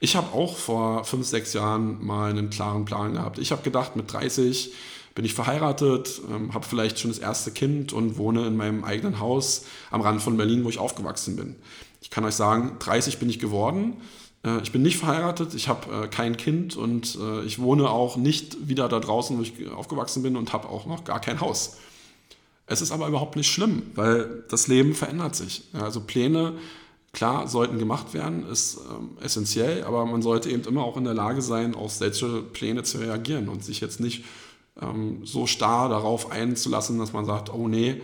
Ich 0.01 0.17
habe 0.17 0.35
auch 0.35 0.57
vor 0.57 1.05
fünf, 1.05 1.25
sechs 1.27 1.53
Jahren 1.53 2.05
mal 2.05 2.31
einen 2.31 2.51
klaren 2.51 2.85
Plan 2.85 3.13
gehabt. 3.13 3.39
Ich 3.39 3.53
habe 3.53 3.63
gedacht, 3.63 3.95
mit 3.95 4.13
30 4.13 4.73
bin 5.15 5.25
ich 5.25 5.35
verheiratet, 5.35 6.21
ähm, 6.31 6.55
habe 6.55 6.67
vielleicht 6.67 6.99
schon 6.99 7.11
das 7.11 7.19
erste 7.19 7.51
Kind 7.51 7.93
und 7.93 8.17
wohne 8.19 8.47
in 8.47 8.57
meinem 8.57 8.85
eigenen 8.85 9.21
Haus 9.21 9.67
am 9.91 10.01
Rand 10.01 10.23
von 10.23 10.37
Berlin, 10.37 10.65
wo 10.65 10.69
ich 10.69 10.79
aufgewachsen 10.79 11.37
bin. 11.37 11.57
Ich 12.01 12.11
kann 12.11 12.25
euch 12.25 12.35
sagen, 12.35 12.77
30 12.79 13.19
bin 13.19 13.31
ich 13.31 13.39
geworden 13.39 13.97
äh, 14.45 14.61
ich 14.63 14.73
bin 14.73 14.83
nicht 14.83 14.99
verheiratet, 14.99 15.55
ich 15.55 15.69
habe 15.69 16.05
äh, 16.05 16.09
kein 16.09 16.37
Kind 16.37 16.77
und 16.77 17.19
äh, 17.21 17.43
ich 17.45 17.59
wohne 17.61 17.91
auch 17.91 18.17
nicht 18.17 18.69
wieder 18.69 18.89
da 18.89 19.01
draußen, 19.01 19.39
wo 19.39 19.43
ich 19.43 19.69
aufgewachsen 19.71 20.23
bin 20.23 20.37
und 20.37 20.53
habe 20.53 20.69
auch 20.69 20.87
noch 20.87 21.05
gar 21.05 21.21
kein 21.21 21.41
Haus. 21.41 21.79
Es 22.67 22.81
ist 22.81 22.93
aber 22.93 23.09
überhaupt 23.09 23.37
nicht 23.37 23.51
schlimm, 23.51 23.83
weil 23.95 24.45
das 24.49 24.69
Leben 24.69 24.95
verändert 24.95 25.35
sich. 25.35 25.65
also 25.73 26.01
Pläne, 26.01 26.55
klar, 27.13 27.49
sollten 27.49 27.79
gemacht 27.79 28.15
werden, 28.15 28.47
ist 28.49 28.79
ähm, 28.91 29.11
essentiell, 29.21 29.85
aber 29.85 30.07
man 30.07 30.23
sollte 30.23 30.49
eben 30.49 30.65
immer 30.65 30.85
auch 30.85 30.97
in 30.97 31.05
der 31.05 31.15
Lage 31.15 31.43
sein, 31.43 31.75
auf 31.75 31.93
solche 31.93 32.43
Pläne 32.43 32.83
zu 32.83 32.99
reagieren 32.99 33.49
und 33.49 33.65
sich 33.65 33.81
jetzt 33.81 34.01
nicht 34.01 34.25
ähm, 34.81 35.25
so 35.25 35.47
starr 35.47 35.89
darauf 35.89 36.31
einzulassen, 36.31 36.99
dass 36.99 37.13
man 37.13 37.25
sagt, 37.25 37.53
oh 37.53 37.69
nee, 37.69 38.01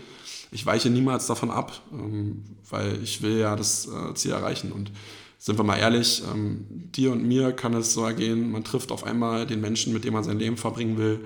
ich 0.51 0.65
weiche 0.65 0.91
niemals 0.91 1.27
davon 1.27 1.51
ab, 1.51 1.81
ähm, 1.93 2.45
weil 2.69 3.03
ich 3.03 3.23
will 3.23 3.39
ja 3.39 3.57
das 3.57 3.89
Ziel 4.15 4.33
erreichen. 4.33 4.73
Und 4.73 4.91
sind 5.39 5.57
wir 5.57 5.65
mal 5.65 5.77
ehrlich, 5.77 6.23
ähm, 6.33 6.67
dir 6.69 7.13
und 7.13 7.27
mir 7.27 7.53
kann 7.53 7.73
es 7.75 7.95
so 7.95 8.05
ergehen, 8.05 8.51
man 8.51 8.65
trifft 8.65 8.91
auf 8.91 9.05
einmal 9.05 9.47
den 9.47 9.61
Menschen, 9.61 9.93
mit 9.93 10.05
dem 10.05 10.13
man 10.13 10.25
sein 10.25 10.39
Leben 10.39 10.57
verbringen 10.57 10.99
will. 10.99 11.21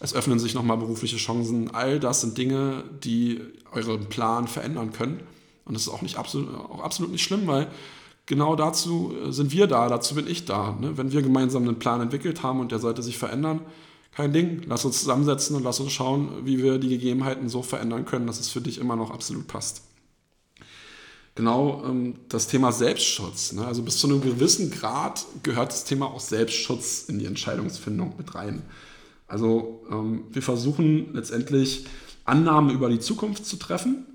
Es 0.00 0.14
öffnen 0.14 0.40
sich 0.40 0.54
nochmal 0.54 0.78
berufliche 0.78 1.16
Chancen. 1.16 1.72
All 1.72 2.00
das 2.00 2.22
sind 2.22 2.36
Dinge, 2.36 2.82
die 3.04 3.40
euren 3.70 4.06
Plan 4.06 4.48
verändern 4.48 4.92
können. 4.92 5.20
Und 5.64 5.74
das 5.74 5.82
ist 5.82 5.88
auch, 5.88 6.02
nicht 6.02 6.16
absolut, 6.16 6.52
auch 6.52 6.82
absolut 6.82 7.12
nicht 7.12 7.22
schlimm, 7.22 7.46
weil 7.46 7.68
genau 8.26 8.56
dazu 8.56 9.14
sind 9.28 9.52
wir 9.52 9.68
da, 9.68 9.88
dazu 9.88 10.16
bin 10.16 10.26
ich 10.26 10.44
da. 10.44 10.76
Ne? 10.80 10.98
Wenn 10.98 11.12
wir 11.12 11.22
gemeinsam 11.22 11.62
einen 11.62 11.78
Plan 11.78 12.00
entwickelt 12.00 12.42
haben 12.42 12.58
und 12.58 12.72
der 12.72 12.80
sollte 12.80 13.00
sich 13.00 13.16
verändern, 13.16 13.60
kein 14.14 14.32
Ding. 14.32 14.62
Lass 14.66 14.84
uns 14.84 15.00
zusammensetzen 15.00 15.56
und 15.56 15.62
lass 15.62 15.80
uns 15.80 15.92
schauen, 15.92 16.44
wie 16.44 16.62
wir 16.62 16.78
die 16.78 16.88
Gegebenheiten 16.88 17.48
so 17.48 17.62
verändern 17.62 18.04
können, 18.04 18.26
dass 18.26 18.40
es 18.40 18.48
für 18.48 18.60
dich 18.60 18.78
immer 18.78 18.96
noch 18.96 19.10
absolut 19.10 19.46
passt 19.46 19.82
genau 21.34 21.82
ähm, 21.86 22.14
das 22.28 22.46
Thema 22.46 22.72
Selbstschutz. 22.72 23.52
Ne? 23.52 23.66
Also 23.66 23.82
bis 23.82 23.98
zu 23.98 24.06
einem 24.06 24.20
gewissen 24.20 24.70
Grad 24.70 25.24
gehört 25.42 25.72
das 25.72 25.84
Thema 25.84 26.06
auch 26.06 26.20
Selbstschutz 26.20 27.04
in 27.08 27.18
die 27.18 27.26
Entscheidungsfindung 27.26 28.14
mit 28.18 28.34
rein. 28.34 28.62
Also 29.26 29.84
ähm, 29.90 30.24
wir 30.30 30.42
versuchen 30.42 31.14
letztendlich 31.14 31.86
Annahmen 32.24 32.70
über 32.70 32.88
die 32.88 33.00
Zukunft 33.00 33.46
zu 33.46 33.56
treffen 33.56 34.06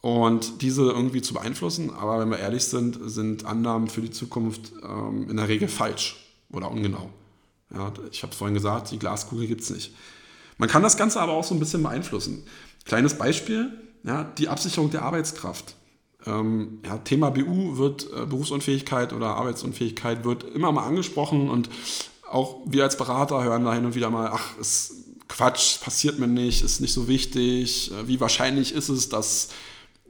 und 0.00 0.62
diese 0.62 0.82
irgendwie 0.82 1.22
zu 1.22 1.34
beeinflussen. 1.34 1.90
Aber 1.90 2.20
wenn 2.20 2.30
wir 2.30 2.38
ehrlich 2.38 2.64
sind, 2.64 2.98
sind 3.02 3.44
Annahmen 3.44 3.88
für 3.88 4.00
die 4.00 4.10
Zukunft 4.10 4.72
ähm, 4.82 5.28
in 5.28 5.36
der 5.36 5.48
Regel 5.48 5.68
falsch 5.68 6.16
oder 6.50 6.70
ungenau. 6.70 7.10
Ja, 7.74 7.92
ich 8.10 8.22
habe 8.22 8.34
vorhin 8.34 8.54
gesagt, 8.54 8.90
die 8.90 8.98
Glaskugel 8.98 9.46
gibt 9.46 9.62
es 9.62 9.70
nicht. 9.70 9.94
Man 10.56 10.68
kann 10.68 10.82
das 10.82 10.96
Ganze 10.96 11.20
aber 11.20 11.32
auch 11.32 11.44
so 11.44 11.54
ein 11.54 11.60
bisschen 11.60 11.82
beeinflussen. 11.82 12.44
Kleines 12.84 13.16
Beispiel, 13.16 13.70
ja, 14.04 14.24
die 14.24 14.48
Absicherung 14.48 14.90
der 14.90 15.02
Arbeitskraft. 15.02 15.76
Ähm, 16.26 16.80
ja, 16.84 16.98
Thema 16.98 17.30
BU 17.30 17.76
wird, 17.76 18.08
äh, 18.12 18.26
Berufsunfähigkeit 18.26 19.12
oder 19.12 19.36
Arbeitsunfähigkeit 19.36 20.24
wird 20.24 20.44
immer 20.44 20.72
mal 20.72 20.86
angesprochen 20.86 21.48
und 21.48 21.70
auch 22.28 22.56
wir 22.66 22.82
als 22.82 22.96
Berater 22.96 23.42
hören 23.42 23.64
da 23.64 23.74
hin 23.74 23.84
und 23.84 23.94
wieder 23.94 24.10
mal, 24.10 24.30
ach, 24.32 24.58
ist 24.58 24.94
Quatsch, 25.28 25.80
passiert 25.80 26.18
mir 26.18 26.26
nicht, 26.26 26.62
ist 26.62 26.80
nicht 26.80 26.92
so 26.92 27.06
wichtig, 27.06 27.92
äh, 27.92 28.08
wie 28.08 28.20
wahrscheinlich 28.20 28.72
ist 28.72 28.88
es, 28.88 29.08
dass 29.08 29.50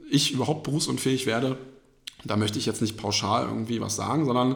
ich 0.09 0.31
überhaupt 0.31 0.63
berufsunfähig 0.63 1.25
werde. 1.25 1.57
Da 2.23 2.35
möchte 2.35 2.57
ich 2.57 2.65
jetzt 2.65 2.81
nicht 2.81 2.97
pauschal 2.97 3.45
irgendwie 3.45 3.79
was 3.79 3.95
sagen, 3.95 4.25
sondern 4.25 4.55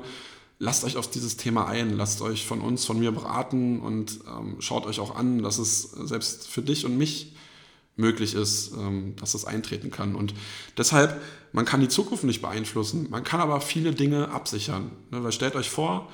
lasst 0.64 0.86
euch 0.86 0.96
auf 0.96 1.10
dieses 1.10 1.36
Thema 1.36 1.68
ein, 1.68 1.98
lasst 1.98 2.22
euch 2.22 2.46
von 2.46 2.62
uns, 2.62 2.86
von 2.86 2.98
mir 2.98 3.12
beraten 3.12 3.82
und 3.82 4.22
ähm, 4.26 4.56
schaut 4.60 4.86
euch 4.86 5.02
auch 5.02 5.14
an, 5.16 5.44
dass 5.44 5.58
es 5.58 5.82
selbst 5.92 6.48
für 6.48 6.62
dich 6.62 6.86
und 6.86 6.98
mich 6.98 7.36
möglich 7.98 8.34
ist, 8.34 8.72
ähm, 8.74 9.16
dass 9.18 9.34
das 9.34 9.44
eintreten 9.44 9.92
kann. 9.92 10.16
Und 10.16 10.34
deshalb, 10.78 11.22
man 11.52 11.66
kann 11.66 11.82
die 11.82 11.90
Zukunft 11.90 12.24
nicht 12.24 12.42
beeinflussen, 12.42 13.08
man 13.10 13.26
kann 13.26 13.42
aber 13.42 13.60
viele 13.60 13.92
Dinge 13.92 14.30
absichern. 14.30 14.92
Ne, 15.12 15.22
weil 15.22 15.34
stellt 15.34 15.56
euch 15.56 15.70
vor, 15.70 16.10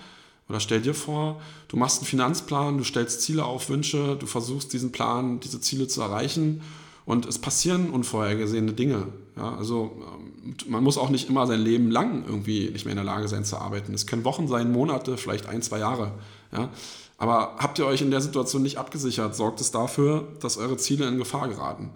oder 0.50 0.60
stell 0.60 0.82
dir 0.82 0.96
vor, 0.96 1.40
du 1.68 1.78
machst 1.78 2.00
einen 2.00 2.08
Finanzplan, 2.08 2.80
du 2.80 2.84
stellst 2.84 3.22
Ziele 3.22 3.46
auf, 3.46 3.70
Wünsche, 3.70 4.16
du 4.16 4.26
versuchst 4.26 4.74
diesen 4.74 4.92
Plan, 4.92 5.40
diese 5.40 5.62
Ziele 5.62 5.88
zu 5.88 6.02
erreichen 6.02 6.64
und 7.06 7.28
es 7.28 7.38
passieren 7.38 7.92
unvorhergesehene 7.92 8.74
Dinge. 8.74 9.10
Ja, 9.38 9.56
also 9.56 10.02
ähm, 10.02 10.29
man 10.68 10.84
muss 10.84 10.98
auch 10.98 11.10
nicht 11.10 11.30
immer 11.30 11.48
sein 11.48 11.62
Leben 11.62 11.92
lang 11.92 12.24
irgendwie 12.26 12.70
nicht 12.70 12.86
mehr 12.86 12.94
in 12.94 12.98
der 12.98 13.06
Lage 13.06 13.28
sein 13.28 13.46
zu 13.46 13.58
arbeiten. 13.58 13.94
Es 13.94 14.08
können 14.08 14.24
Wochen 14.24 14.48
sein, 14.48 14.72
Monate, 14.72 15.18
vielleicht 15.18 15.48
ein, 15.48 15.62
zwei 15.62 15.80
Jahre. 15.80 16.14
Ja. 16.52 16.70
Aber 17.18 17.56
habt 17.58 17.80
ihr 17.80 17.86
euch 17.86 18.02
in 18.02 18.12
der 18.12 18.22
Situation 18.22 18.64
nicht 18.64 18.78
abgesichert, 18.78 19.36
sorgt 19.36 19.60
es 19.60 19.72
dafür, 19.72 20.28
dass 20.40 20.58
eure 20.58 20.78
Ziele 20.78 21.08
in 21.08 21.18
Gefahr 21.18 21.50
geraten. 21.50 21.92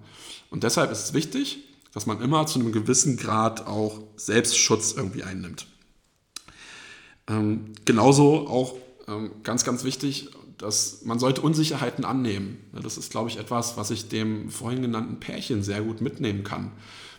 Und 0.49 0.63
deshalb 0.63 0.91
ist 0.91 1.03
es 1.03 1.13
wichtig, 1.13 1.59
dass 1.93 2.05
man 2.05 2.21
immer 2.21 2.45
zu 2.45 2.59
einem 2.59 2.71
gewissen 2.71 3.17
Grad 3.17 3.65
auch 3.65 3.99
Selbstschutz 4.17 4.93
irgendwie 4.93 5.23
einnimmt. 5.23 5.67
Ähm, 7.27 7.73
genauso 7.85 8.47
auch 8.47 8.75
ähm, 9.07 9.31
ganz, 9.43 9.63
ganz 9.63 9.83
wichtig, 9.83 10.29
dass 10.57 11.03
man 11.03 11.19
sollte 11.19 11.41
Unsicherheiten 11.41 12.05
annehmen. 12.05 12.57
Das 12.73 12.97
ist, 12.97 13.11
glaube 13.11 13.29
ich, 13.29 13.37
etwas, 13.37 13.77
was 13.77 13.91
ich 13.91 14.09
dem 14.09 14.49
vorhin 14.49 14.81
genannten 14.81 15.19
Pärchen 15.19 15.63
sehr 15.63 15.81
gut 15.81 16.01
mitnehmen 16.01 16.43
kann. 16.43 16.71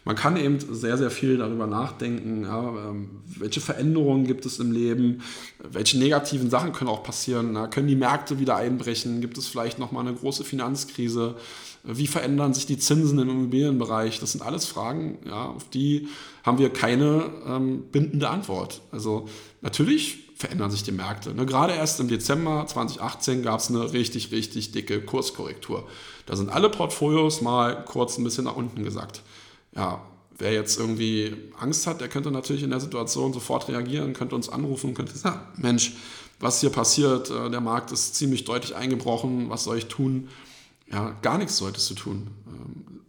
Man 0.04 0.16
kann 0.16 0.36
eben 0.36 0.58
sehr, 0.60 0.98
sehr 0.98 1.10
viel 1.10 1.38
darüber 1.38 1.66
nachdenken, 1.66 2.42
ja, 2.42 2.90
ähm, 2.90 3.22
welche 3.38 3.60
Veränderungen 3.60 4.26
gibt 4.26 4.44
es 4.44 4.58
im 4.58 4.70
Leben, 4.70 5.22
welche 5.62 5.98
negativen 5.98 6.50
Sachen 6.50 6.72
können 6.72 6.90
auch 6.90 7.02
passieren. 7.02 7.54
Ja, 7.54 7.68
können 7.68 7.88
die 7.88 7.96
Märkte 7.96 8.38
wieder 8.38 8.56
einbrechen? 8.56 9.22
Gibt 9.22 9.38
es 9.38 9.48
vielleicht 9.48 9.78
nochmal 9.78 10.06
eine 10.06 10.14
große 10.14 10.44
Finanzkrise? 10.44 11.36
Wie 11.84 12.06
verändern 12.06 12.52
sich 12.52 12.66
die 12.66 12.78
Zinsen 12.78 13.18
im 13.18 13.30
Immobilienbereich? 13.30 14.20
Das 14.20 14.32
sind 14.32 14.42
alles 14.42 14.66
Fragen, 14.66 15.18
ja, 15.26 15.46
auf 15.46 15.70
die 15.70 16.08
haben 16.42 16.58
wir 16.58 16.70
keine 16.70 17.30
ähm, 17.46 17.84
bindende 17.90 18.28
Antwort. 18.28 18.82
Also 18.92 19.28
natürlich 19.62 20.18
verändern 20.36 20.70
sich 20.70 20.82
die 20.82 20.92
Märkte. 20.92 21.34
Ne, 21.34 21.46
gerade 21.46 21.72
erst 21.72 22.00
im 22.00 22.08
Dezember 22.08 22.66
2018 22.66 23.42
gab 23.42 23.60
es 23.60 23.70
eine 23.70 23.94
richtig, 23.94 24.32
richtig 24.32 24.72
dicke 24.72 25.00
Kurskorrektur. 25.00 25.88
Da 26.26 26.36
sind 26.36 26.50
alle 26.50 26.68
Portfolios 26.68 27.40
mal 27.40 27.84
kurz 27.86 28.18
ein 28.18 28.24
bisschen 28.24 28.44
nach 28.44 28.56
unten 28.56 28.84
gesackt 28.84 29.22
ja, 29.74 30.00
wer 30.38 30.52
jetzt 30.52 30.78
irgendwie 30.78 31.36
Angst 31.58 31.86
hat, 31.86 32.00
der 32.00 32.08
könnte 32.08 32.30
natürlich 32.30 32.62
in 32.62 32.70
der 32.70 32.80
Situation 32.80 33.32
sofort 33.32 33.68
reagieren, 33.68 34.12
könnte 34.14 34.34
uns 34.34 34.48
anrufen, 34.48 34.94
könnte 34.94 35.16
sagen, 35.16 35.40
Mensch, 35.56 35.94
was 36.40 36.60
hier 36.60 36.70
passiert, 36.70 37.30
äh, 37.30 37.50
der 37.50 37.60
Markt 37.60 37.92
ist 37.92 38.14
ziemlich 38.14 38.44
deutlich 38.44 38.74
eingebrochen, 38.74 39.50
was 39.50 39.64
soll 39.64 39.78
ich 39.78 39.86
tun? 39.86 40.28
Ja, 40.90 41.16
gar 41.22 41.38
nichts 41.38 41.56
solltest 41.56 41.90
du 41.90 41.94
tun. 41.94 42.30
Ähm, 42.46 43.00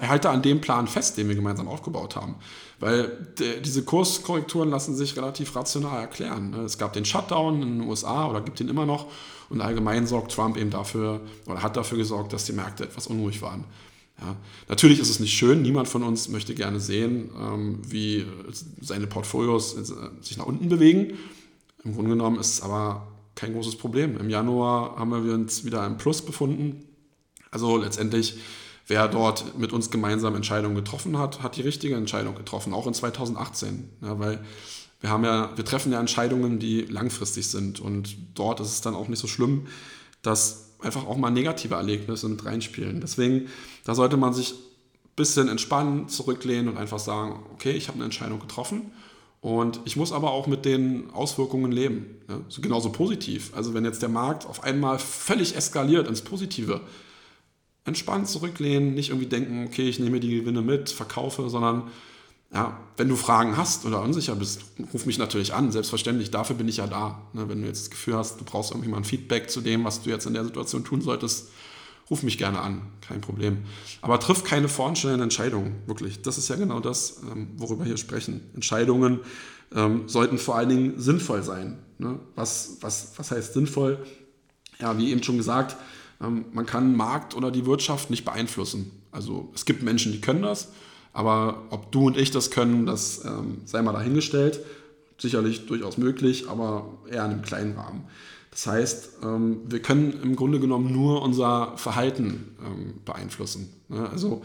halte 0.00 0.30
an 0.30 0.42
dem 0.42 0.60
Plan 0.60 0.86
fest, 0.86 1.16
den 1.16 1.28
wir 1.28 1.34
gemeinsam 1.34 1.68
aufgebaut 1.68 2.16
haben. 2.16 2.36
Weil 2.78 3.34
diese 3.64 3.84
Kurskorrekturen 3.84 4.70
lassen 4.70 4.96
sich 4.96 5.16
relativ 5.16 5.54
rational 5.54 6.00
erklären. 6.00 6.50
Ne? 6.50 6.58
Es 6.62 6.78
gab 6.78 6.92
den 6.92 7.04
Shutdown 7.04 7.62
in 7.62 7.78
den 7.78 7.88
USA 7.88 8.28
oder 8.28 8.40
gibt 8.40 8.60
ihn 8.60 8.68
immer 8.68 8.86
noch 8.86 9.06
und 9.50 9.60
allgemein 9.60 10.06
sorgt 10.06 10.32
Trump 10.32 10.56
eben 10.56 10.70
dafür 10.70 11.20
oder 11.46 11.62
hat 11.62 11.76
dafür 11.76 11.98
gesorgt, 11.98 12.32
dass 12.32 12.44
die 12.44 12.52
Märkte 12.52 12.84
etwas 12.84 13.06
unruhig 13.06 13.42
waren. 13.42 13.64
Ja, 14.20 14.36
natürlich 14.68 15.00
ist 15.00 15.10
es 15.10 15.20
nicht 15.20 15.34
schön, 15.34 15.62
niemand 15.62 15.88
von 15.88 16.02
uns 16.02 16.28
möchte 16.28 16.54
gerne 16.54 16.80
sehen, 16.80 17.30
ähm, 17.38 17.80
wie 17.86 18.26
seine 18.80 19.06
Portfolios 19.06 19.74
äh, 19.74 19.84
sich 20.20 20.36
nach 20.36 20.46
unten 20.46 20.68
bewegen. 20.68 21.18
Im 21.84 21.94
Grunde 21.94 22.10
genommen 22.10 22.38
ist 22.38 22.54
es 22.54 22.62
aber 22.62 23.08
kein 23.34 23.52
großes 23.52 23.76
Problem. 23.76 24.18
Im 24.18 24.30
Januar 24.30 24.96
haben 24.96 25.10
wir 25.10 25.34
uns 25.34 25.64
wieder 25.64 25.84
im 25.86 25.96
Plus 25.96 26.22
befunden. 26.22 26.84
Also 27.50 27.76
letztendlich, 27.76 28.36
wer 28.86 29.08
dort 29.08 29.58
mit 29.58 29.72
uns 29.72 29.90
gemeinsam 29.90 30.36
Entscheidungen 30.36 30.76
getroffen 30.76 31.18
hat, 31.18 31.42
hat 31.42 31.56
die 31.56 31.62
richtige 31.62 31.96
Entscheidung 31.96 32.34
getroffen, 32.34 32.72
auch 32.72 32.86
in 32.86 32.94
2018. 32.94 33.88
Ja, 34.02 34.18
weil 34.18 34.44
wir 35.00 35.10
haben 35.10 35.24
ja, 35.24 35.50
wir 35.56 35.64
treffen 35.64 35.92
ja 35.92 35.98
Entscheidungen, 35.98 36.58
die 36.58 36.82
langfristig 36.82 37.48
sind 37.48 37.80
und 37.80 38.16
dort 38.34 38.60
ist 38.60 38.68
es 38.68 38.80
dann 38.82 38.94
auch 38.94 39.08
nicht 39.08 39.18
so 39.18 39.26
schlimm, 39.26 39.66
dass 40.22 40.71
einfach 40.82 41.06
auch 41.06 41.16
mal 41.16 41.30
negative 41.30 41.74
Erlebnisse 41.74 42.28
mit 42.28 42.44
reinspielen. 42.44 43.00
Deswegen, 43.00 43.48
da 43.84 43.94
sollte 43.94 44.16
man 44.16 44.32
sich 44.32 44.52
ein 44.52 45.16
bisschen 45.16 45.48
entspannen, 45.48 46.08
zurücklehnen 46.08 46.68
und 46.68 46.78
einfach 46.78 46.98
sagen, 46.98 47.44
okay, 47.52 47.72
ich 47.72 47.88
habe 47.88 47.96
eine 47.96 48.04
Entscheidung 48.04 48.40
getroffen 48.40 48.92
und 49.40 49.80
ich 49.84 49.96
muss 49.96 50.12
aber 50.12 50.30
auch 50.30 50.46
mit 50.46 50.64
den 50.64 51.10
Auswirkungen 51.10 51.72
leben. 51.72 52.06
Ja, 52.28 52.40
genauso 52.60 52.92
positiv. 52.92 53.52
Also 53.56 53.74
wenn 53.74 53.84
jetzt 53.84 54.00
der 54.00 54.08
Markt 54.08 54.46
auf 54.46 54.62
einmal 54.62 54.98
völlig 54.98 55.56
eskaliert 55.56 56.06
ins 56.06 56.22
Positive, 56.22 56.80
entspannt 57.84 58.28
zurücklehnen, 58.28 58.94
nicht 58.94 59.08
irgendwie 59.10 59.28
denken, 59.28 59.66
okay, 59.66 59.88
ich 59.88 59.98
nehme 59.98 60.20
die 60.20 60.40
Gewinne 60.40 60.62
mit, 60.62 60.90
verkaufe, 60.90 61.50
sondern 61.50 61.90
ja, 62.54 62.78
wenn 62.96 63.08
du 63.08 63.16
Fragen 63.16 63.56
hast 63.56 63.86
oder 63.86 64.02
unsicher 64.02 64.34
bist, 64.34 64.60
ruf 64.92 65.06
mich 65.06 65.18
natürlich 65.18 65.54
an, 65.54 65.72
selbstverständlich, 65.72 66.30
dafür 66.30 66.54
bin 66.54 66.68
ich 66.68 66.76
ja 66.76 66.86
da. 66.86 67.22
Ne, 67.32 67.48
wenn 67.48 67.62
du 67.62 67.66
jetzt 67.66 67.84
das 67.84 67.90
Gefühl 67.90 68.16
hast, 68.16 68.40
du 68.40 68.44
brauchst 68.44 68.72
irgendwie 68.72 68.90
mal 68.90 68.98
ein 68.98 69.04
Feedback 69.04 69.50
zu 69.50 69.62
dem, 69.62 69.84
was 69.84 70.02
du 70.02 70.10
jetzt 70.10 70.26
in 70.26 70.34
der 70.34 70.44
Situation 70.44 70.84
tun 70.84 71.00
solltest, 71.00 71.48
ruf 72.10 72.22
mich 72.22 72.36
gerne 72.36 72.60
an, 72.60 72.82
kein 73.00 73.22
Problem. 73.22 73.58
Aber 74.02 74.20
triff 74.20 74.44
keine 74.44 74.68
vorschnellen 74.68 75.22
Entscheidungen, 75.22 75.76
wirklich. 75.86 76.20
Das 76.20 76.36
ist 76.36 76.48
ja 76.48 76.56
genau 76.56 76.80
das, 76.80 77.22
ähm, 77.22 77.48
worüber 77.56 77.84
wir 77.84 77.88
hier 77.88 77.96
sprechen. 77.96 78.42
Entscheidungen 78.54 79.20
ähm, 79.74 80.06
sollten 80.06 80.36
vor 80.36 80.56
allen 80.56 80.68
Dingen 80.68 81.00
sinnvoll 81.00 81.42
sein. 81.42 81.78
Ne? 81.96 82.18
Was, 82.34 82.76
was, 82.82 83.14
was 83.16 83.30
heißt 83.30 83.54
sinnvoll? 83.54 84.04
Ja, 84.78 84.98
wie 84.98 85.10
eben 85.10 85.22
schon 85.22 85.38
gesagt, 85.38 85.76
ähm, 86.20 86.44
man 86.52 86.66
kann 86.66 86.94
Markt 86.94 87.34
oder 87.34 87.50
die 87.50 87.64
Wirtschaft 87.64 88.10
nicht 88.10 88.26
beeinflussen. 88.26 88.90
Also 89.10 89.50
es 89.54 89.64
gibt 89.64 89.82
Menschen, 89.82 90.12
die 90.12 90.20
können 90.20 90.42
das 90.42 90.68
aber 91.12 91.62
ob 91.70 91.92
du 91.92 92.06
und 92.06 92.16
ich 92.16 92.30
das 92.30 92.50
können, 92.50 92.86
das 92.86 93.24
ähm, 93.24 93.58
sei 93.64 93.82
mal 93.82 93.92
dahingestellt. 93.92 94.60
Sicherlich 95.18 95.66
durchaus 95.66 95.98
möglich, 95.98 96.48
aber 96.48 96.86
eher 97.08 97.24
in 97.24 97.32
einem 97.32 97.42
kleinen 97.42 97.76
Rahmen. 97.76 98.04
Das 98.50 98.66
heißt, 98.66 99.10
ähm, 99.22 99.60
wir 99.66 99.80
können 99.80 100.20
im 100.22 100.36
Grunde 100.36 100.58
genommen 100.60 100.92
nur 100.92 101.22
unser 101.22 101.76
Verhalten 101.76 102.56
ähm, 102.64 102.94
beeinflussen. 103.04 103.72
Ne? 103.88 104.08
Also 104.10 104.42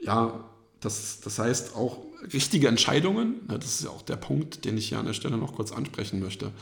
ja, 0.00 0.44
das, 0.80 1.20
das 1.20 1.38
heißt 1.38 1.76
auch 1.76 1.98
richtige 2.32 2.68
Entscheidungen, 2.68 3.46
ne? 3.48 3.58
das 3.58 3.80
ist 3.80 3.84
ja 3.84 3.90
auch 3.90 4.02
der 4.02 4.16
Punkt, 4.16 4.64
den 4.64 4.76
ich 4.76 4.88
hier 4.88 4.98
an 4.98 5.06
der 5.06 5.14
Stelle 5.14 5.38
noch 5.38 5.54
kurz 5.54 5.72
ansprechen 5.72 6.20
möchte. 6.20 6.52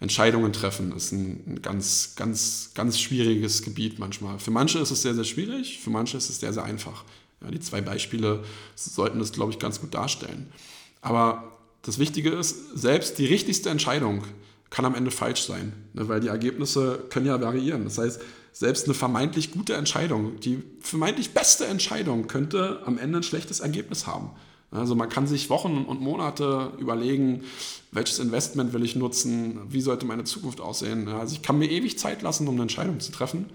Entscheidungen 0.00 0.52
treffen 0.52 0.92
ist 0.96 1.12
ein, 1.12 1.44
ein 1.46 1.62
ganz, 1.62 2.14
ganz, 2.16 2.72
ganz 2.74 2.98
schwieriges 2.98 3.62
Gebiet 3.62 3.98
manchmal. 3.98 4.38
Für 4.38 4.50
manche 4.50 4.78
ist 4.78 4.90
es 4.90 5.02
sehr, 5.02 5.14
sehr 5.14 5.24
schwierig, 5.24 5.78
für 5.78 5.90
manche 5.90 6.16
ist 6.16 6.28
es 6.28 6.40
sehr, 6.40 6.52
sehr 6.52 6.64
einfach. 6.64 7.04
Ja, 7.42 7.50
die 7.50 7.60
zwei 7.60 7.80
Beispiele 7.80 8.44
sollten 8.74 9.18
das, 9.18 9.32
glaube 9.32 9.52
ich, 9.52 9.58
ganz 9.58 9.80
gut 9.80 9.94
darstellen. 9.94 10.52
Aber 11.00 11.52
das 11.82 11.98
Wichtige 11.98 12.30
ist, 12.30 12.78
selbst 12.78 13.18
die 13.18 13.26
richtigste 13.26 13.70
Entscheidung 13.70 14.22
kann 14.70 14.84
am 14.84 14.94
Ende 14.94 15.10
falsch 15.10 15.42
sein, 15.42 15.72
ne, 15.92 16.08
weil 16.08 16.20
die 16.20 16.28
Ergebnisse 16.28 17.04
können 17.10 17.26
ja 17.26 17.40
variieren. 17.40 17.84
Das 17.84 17.98
heißt, 17.98 18.20
selbst 18.52 18.86
eine 18.86 18.94
vermeintlich 18.94 19.50
gute 19.50 19.74
Entscheidung, 19.74 20.38
die 20.40 20.62
vermeintlich 20.80 21.32
beste 21.32 21.66
Entscheidung 21.66 22.26
könnte 22.26 22.82
am 22.86 22.98
Ende 22.98 23.18
ein 23.18 23.22
schlechtes 23.22 23.60
Ergebnis 23.60 24.06
haben. 24.06 24.30
Also 24.70 24.94
man 24.94 25.10
kann 25.10 25.26
sich 25.26 25.50
Wochen 25.50 25.84
und 25.86 26.00
Monate 26.00 26.72
überlegen, 26.78 27.44
welches 27.90 28.18
Investment 28.18 28.72
will 28.72 28.82
ich 28.82 28.96
nutzen, 28.96 29.60
wie 29.68 29.82
sollte 29.82 30.06
meine 30.06 30.24
Zukunft 30.24 30.62
aussehen. 30.62 31.08
Also 31.08 31.34
ich 31.34 31.42
kann 31.42 31.58
mir 31.58 31.70
ewig 31.70 31.98
Zeit 31.98 32.22
lassen, 32.22 32.48
um 32.48 32.54
eine 32.54 32.62
Entscheidung 32.62 32.98
zu 32.98 33.12
treffen 33.12 33.50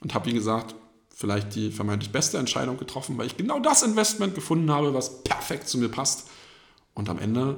und 0.00 0.14
habe, 0.14 0.26
wie 0.26 0.32
gesagt, 0.32 0.74
vielleicht 1.14 1.54
die 1.54 1.70
vermeintlich 1.70 2.10
beste 2.10 2.38
Entscheidung 2.38 2.78
getroffen, 2.78 3.18
weil 3.18 3.26
ich 3.26 3.36
genau 3.36 3.60
das 3.60 3.82
Investment 3.82 4.34
gefunden 4.34 4.70
habe, 4.70 4.94
was 4.94 5.22
perfekt 5.22 5.68
zu 5.68 5.78
mir 5.78 5.88
passt. 5.88 6.28
Und 6.94 7.08
am 7.08 7.18
Ende 7.18 7.56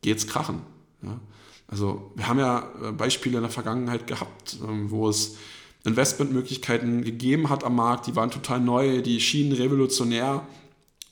geht 0.00 0.18
es 0.18 0.26
krachen. 0.26 0.62
Ja? 1.02 1.20
Also 1.68 2.12
wir 2.16 2.28
haben 2.28 2.38
ja 2.38 2.70
äh, 2.82 2.92
Beispiele 2.92 3.36
in 3.36 3.42
der 3.42 3.50
Vergangenheit 3.50 4.06
gehabt, 4.06 4.56
ähm, 4.62 4.90
wo 4.90 5.08
es 5.08 5.36
Investmentmöglichkeiten 5.84 7.02
gegeben 7.02 7.48
hat 7.48 7.64
am 7.64 7.74
Markt, 7.74 8.06
die 8.06 8.14
waren 8.14 8.30
total 8.30 8.60
neu, 8.60 9.02
die 9.02 9.20
schienen 9.20 9.52
revolutionär. 9.52 10.46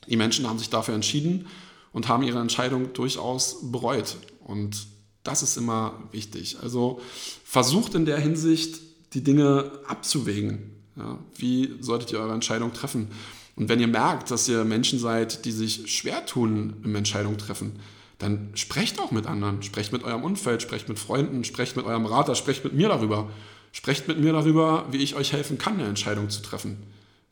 Die 0.09 0.17
Menschen 0.17 0.49
haben 0.49 0.59
sich 0.59 0.71
dafür 0.71 0.95
entschieden 0.95 1.47
und 1.93 2.09
haben 2.09 2.23
ihre 2.23 2.39
Entscheidung 2.41 2.93
durchaus 2.93 3.71
bereut. 3.71 4.17
Und 4.45 4.87
das 5.25 5.43
ist 5.43 5.57
immer 5.57 5.95
wichtig. 6.13 6.59
Also 6.63 7.01
versucht 7.45 7.95
in 7.95 8.05
der 8.05 8.19
Hinsicht, 8.19 8.81
die 9.15 9.23
Dinge 9.23 9.73
abzuwägen. 9.87 10.80
Ja, 11.01 11.19
wie 11.37 11.77
solltet 11.81 12.13
ihr 12.13 12.21
eure 12.21 12.35
Entscheidung 12.35 12.75
treffen? 12.75 13.09
Und 13.57 13.69
wenn 13.69 13.81
ihr 13.81 13.89
merkt, 13.89 14.31
dass 14.31 14.49
ihr 14.49 14.65
Menschen 14.65 14.99
seid, 14.99 15.45
die 15.45 15.53
sich 15.53 15.91
schwer 15.95 16.27
tun 16.27 16.75
im 16.85 16.95
Entscheidung 16.95 17.39
treffen, 17.39 17.73
dann 18.19 18.51
sprecht 18.55 19.01
auch 19.01 19.11
mit 19.13 19.27
anderen. 19.27 19.63
Sprecht 19.63 19.93
mit 19.93 20.05
eurem 20.05 20.23
Umfeld, 20.23 20.61
sprecht 20.61 20.89
mit 20.89 20.99
Freunden, 20.99 21.43
sprecht 21.45 21.77
mit 21.77 21.87
eurem 21.87 22.03
Berater, 22.03 22.35
sprecht 22.35 22.65
mit 22.65 22.75
mir 22.75 22.89
darüber. 22.89 23.31
Sprecht 23.73 24.09
mit 24.09 24.21
mir 24.21 24.33
darüber, 24.33 24.87
wie 24.91 24.99
ich 24.99 25.15
euch 25.15 25.33
helfen 25.33 25.57
kann, 25.57 25.75
eine 25.75 25.89
Entscheidung 25.89 26.29
zu 26.29 26.43
treffen. 26.43 26.77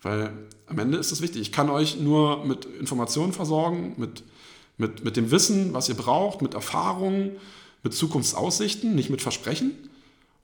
Weil 0.00 0.33
am 0.66 0.78
Ende 0.78 0.96
ist 0.96 1.12
es 1.12 1.20
wichtig. 1.20 1.42
Ich 1.42 1.52
kann 1.52 1.68
euch 1.68 2.00
nur 2.00 2.44
mit 2.46 2.64
Informationen 2.64 3.33
versorgen, 3.33 3.94
mit, 3.98 4.22
mit, 4.78 5.04
mit 5.04 5.16
dem 5.16 5.31
Wissen, 5.31 5.74
was 5.74 5.88
ihr 5.88 5.96
braucht, 5.96 6.40
mit 6.40 6.54
Erfahrungen, 6.54 7.33
mit 7.83 7.92
Zukunftsaussichten, 7.92 8.94
nicht 8.94 9.11
mit 9.11 9.20
Versprechen. 9.20 9.72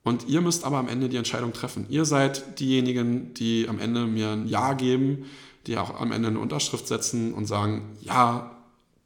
Und 0.05 0.27
ihr 0.29 0.39
müsst 0.39 0.63
aber 0.63 0.77
am 0.77 0.87
Ende 0.87 1.09
die 1.09 1.17
Entscheidung 1.17 1.51
treffen. 1.51 1.87
Ihr 1.89 2.05
seid 2.05 2.59
diejenigen, 2.59 3.33
die 3.33 3.67
am 3.67 3.79
Ende 3.79 4.05
mir 4.05 4.29
ein 4.29 4.47
Ja 4.47 4.73
geben, 4.73 5.25
die 5.65 5.77
auch 5.77 5.99
am 5.99 6.11
Ende 6.11 6.27
eine 6.27 6.37
Unterschrift 6.37 6.87
setzen 6.87 7.33
und 7.33 7.47
sagen, 7.47 7.97
ja, 8.01 8.55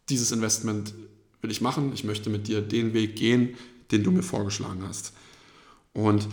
dieses 0.10 0.34
Investment 0.34 0.94
will 1.42 1.52
ich 1.52 1.62
machen, 1.62 1.94
ich 1.94 2.04
möchte 2.04 2.30
mit 2.30 2.50
dir 2.50 2.62
den 2.62 2.94
Weg 2.94 3.16
gehen, 3.16 3.56
den 3.92 4.04
du 4.04 4.12
mir 4.12 4.24
vorgeschlagen 4.24 4.84
hast. 4.86 5.14
Und 5.94 6.28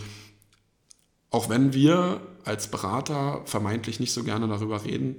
auch 1.29 1.47
wenn 1.47 1.73
wir 1.73 2.19
als 2.43 2.67
Berater 2.67 3.43
vermeintlich 3.45 4.01
nicht 4.01 4.11
so 4.11 4.25
gerne 4.25 4.49
darüber 4.49 4.83
reden, 4.83 5.15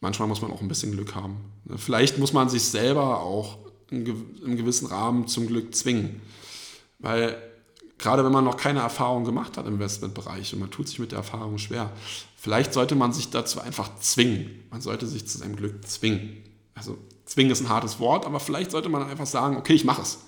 manchmal 0.00 0.28
muss 0.28 0.42
man 0.42 0.52
auch 0.52 0.62
ein 0.62 0.68
bisschen 0.68 0.92
Glück 0.92 1.16
haben. 1.16 1.38
Vielleicht 1.76 2.18
muss 2.18 2.32
man 2.32 2.48
sich 2.48 2.62
selber 2.62 3.20
auch 3.20 3.58
im 3.90 4.04
gewissen 4.56 4.86
Rahmen 4.86 5.26
zum 5.26 5.48
Glück 5.48 5.74
zwingen. 5.74 6.20
Weil 7.00 7.36
gerade 7.98 8.24
wenn 8.24 8.32
man 8.32 8.44
noch 8.44 8.56
keine 8.56 8.80
Erfahrung 8.80 9.24
gemacht 9.24 9.56
hat 9.56 9.66
im 9.66 9.74
Investmentbereich 9.74 10.52
und 10.52 10.60
man 10.60 10.70
tut 10.70 10.88
sich 10.88 10.98
mit 10.98 11.12
der 11.12 11.18
Erfahrung 11.18 11.58
schwer, 11.58 11.90
vielleicht 12.36 12.72
sollte 12.72 12.94
man 12.94 13.12
sich 13.12 13.30
dazu 13.30 13.60
einfach 13.60 13.90
zwingen. 14.00 14.64
Man 14.70 14.80
sollte 14.80 15.06
sich 15.06 15.26
zu 15.26 15.38
seinem 15.38 15.56
Glück 15.56 15.86
zwingen. 15.86 16.42
Also 16.74 16.98
zwingen 17.24 17.52
ist 17.52 17.60
ein 17.62 17.68
hartes 17.68 17.98
Wort, 18.00 18.26
aber 18.26 18.40
vielleicht 18.40 18.70
sollte 18.70 18.88
man 18.88 19.02
einfach 19.08 19.26
sagen, 19.26 19.56
okay, 19.56 19.74
ich 19.74 19.84
mache 19.84 20.02
es. 20.02 20.18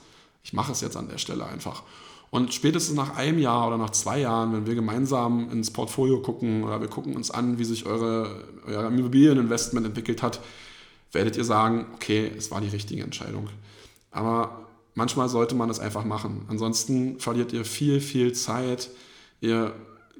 Ich 0.42 0.52
mache 0.52 0.72
es 0.72 0.80
jetzt 0.80 0.96
an 0.96 1.08
der 1.08 1.18
Stelle 1.18 1.44
einfach. 1.44 1.82
Und 2.30 2.52
spätestens 2.52 2.96
nach 2.96 3.16
einem 3.16 3.38
Jahr 3.38 3.68
oder 3.68 3.78
nach 3.78 3.90
zwei 3.90 4.20
Jahren, 4.20 4.52
wenn 4.52 4.66
wir 4.66 4.74
gemeinsam 4.74 5.50
ins 5.50 5.70
Portfolio 5.70 6.20
gucken 6.20 6.62
oder 6.64 6.80
wir 6.80 6.88
gucken 6.88 7.16
uns 7.16 7.30
an, 7.30 7.58
wie 7.58 7.64
sich 7.64 7.86
eure, 7.86 8.44
euer 8.66 8.86
Immobilieninvestment 8.86 9.86
entwickelt 9.86 10.22
hat, 10.22 10.40
werdet 11.12 11.36
ihr 11.36 11.44
sagen, 11.44 11.86
okay, 11.94 12.30
es 12.36 12.50
war 12.50 12.60
die 12.60 12.68
richtige 12.68 13.02
Entscheidung. 13.02 13.48
Aber 14.10 14.67
manchmal 14.98 15.28
sollte 15.28 15.54
man 15.54 15.70
es 15.70 15.78
einfach 15.78 16.04
machen. 16.04 16.44
Ansonsten 16.48 17.20
verliert 17.20 17.52
ihr 17.52 17.64
viel, 17.64 18.00
viel 18.00 18.32
Zeit. 18.32 18.90
Ihr 19.40 19.72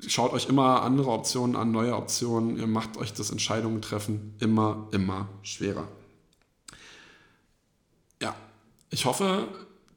schaut 0.07 0.33
euch 0.33 0.49
immer 0.49 0.83
andere 0.83 1.11
Optionen 1.11 1.57
an, 1.57 1.73
neue 1.73 1.97
Optionen. 1.97 2.57
Ihr 2.57 2.69
macht 2.69 2.97
euch 2.97 3.13
das 3.13 3.31
Entscheidungen 3.31 3.83
treffen 3.83 4.35
immer, 4.39 4.87
immer 4.93 5.29
schwerer. 5.43 5.89
Ja, 8.23 8.37
ich 8.91 9.05
hoffe, 9.05 9.49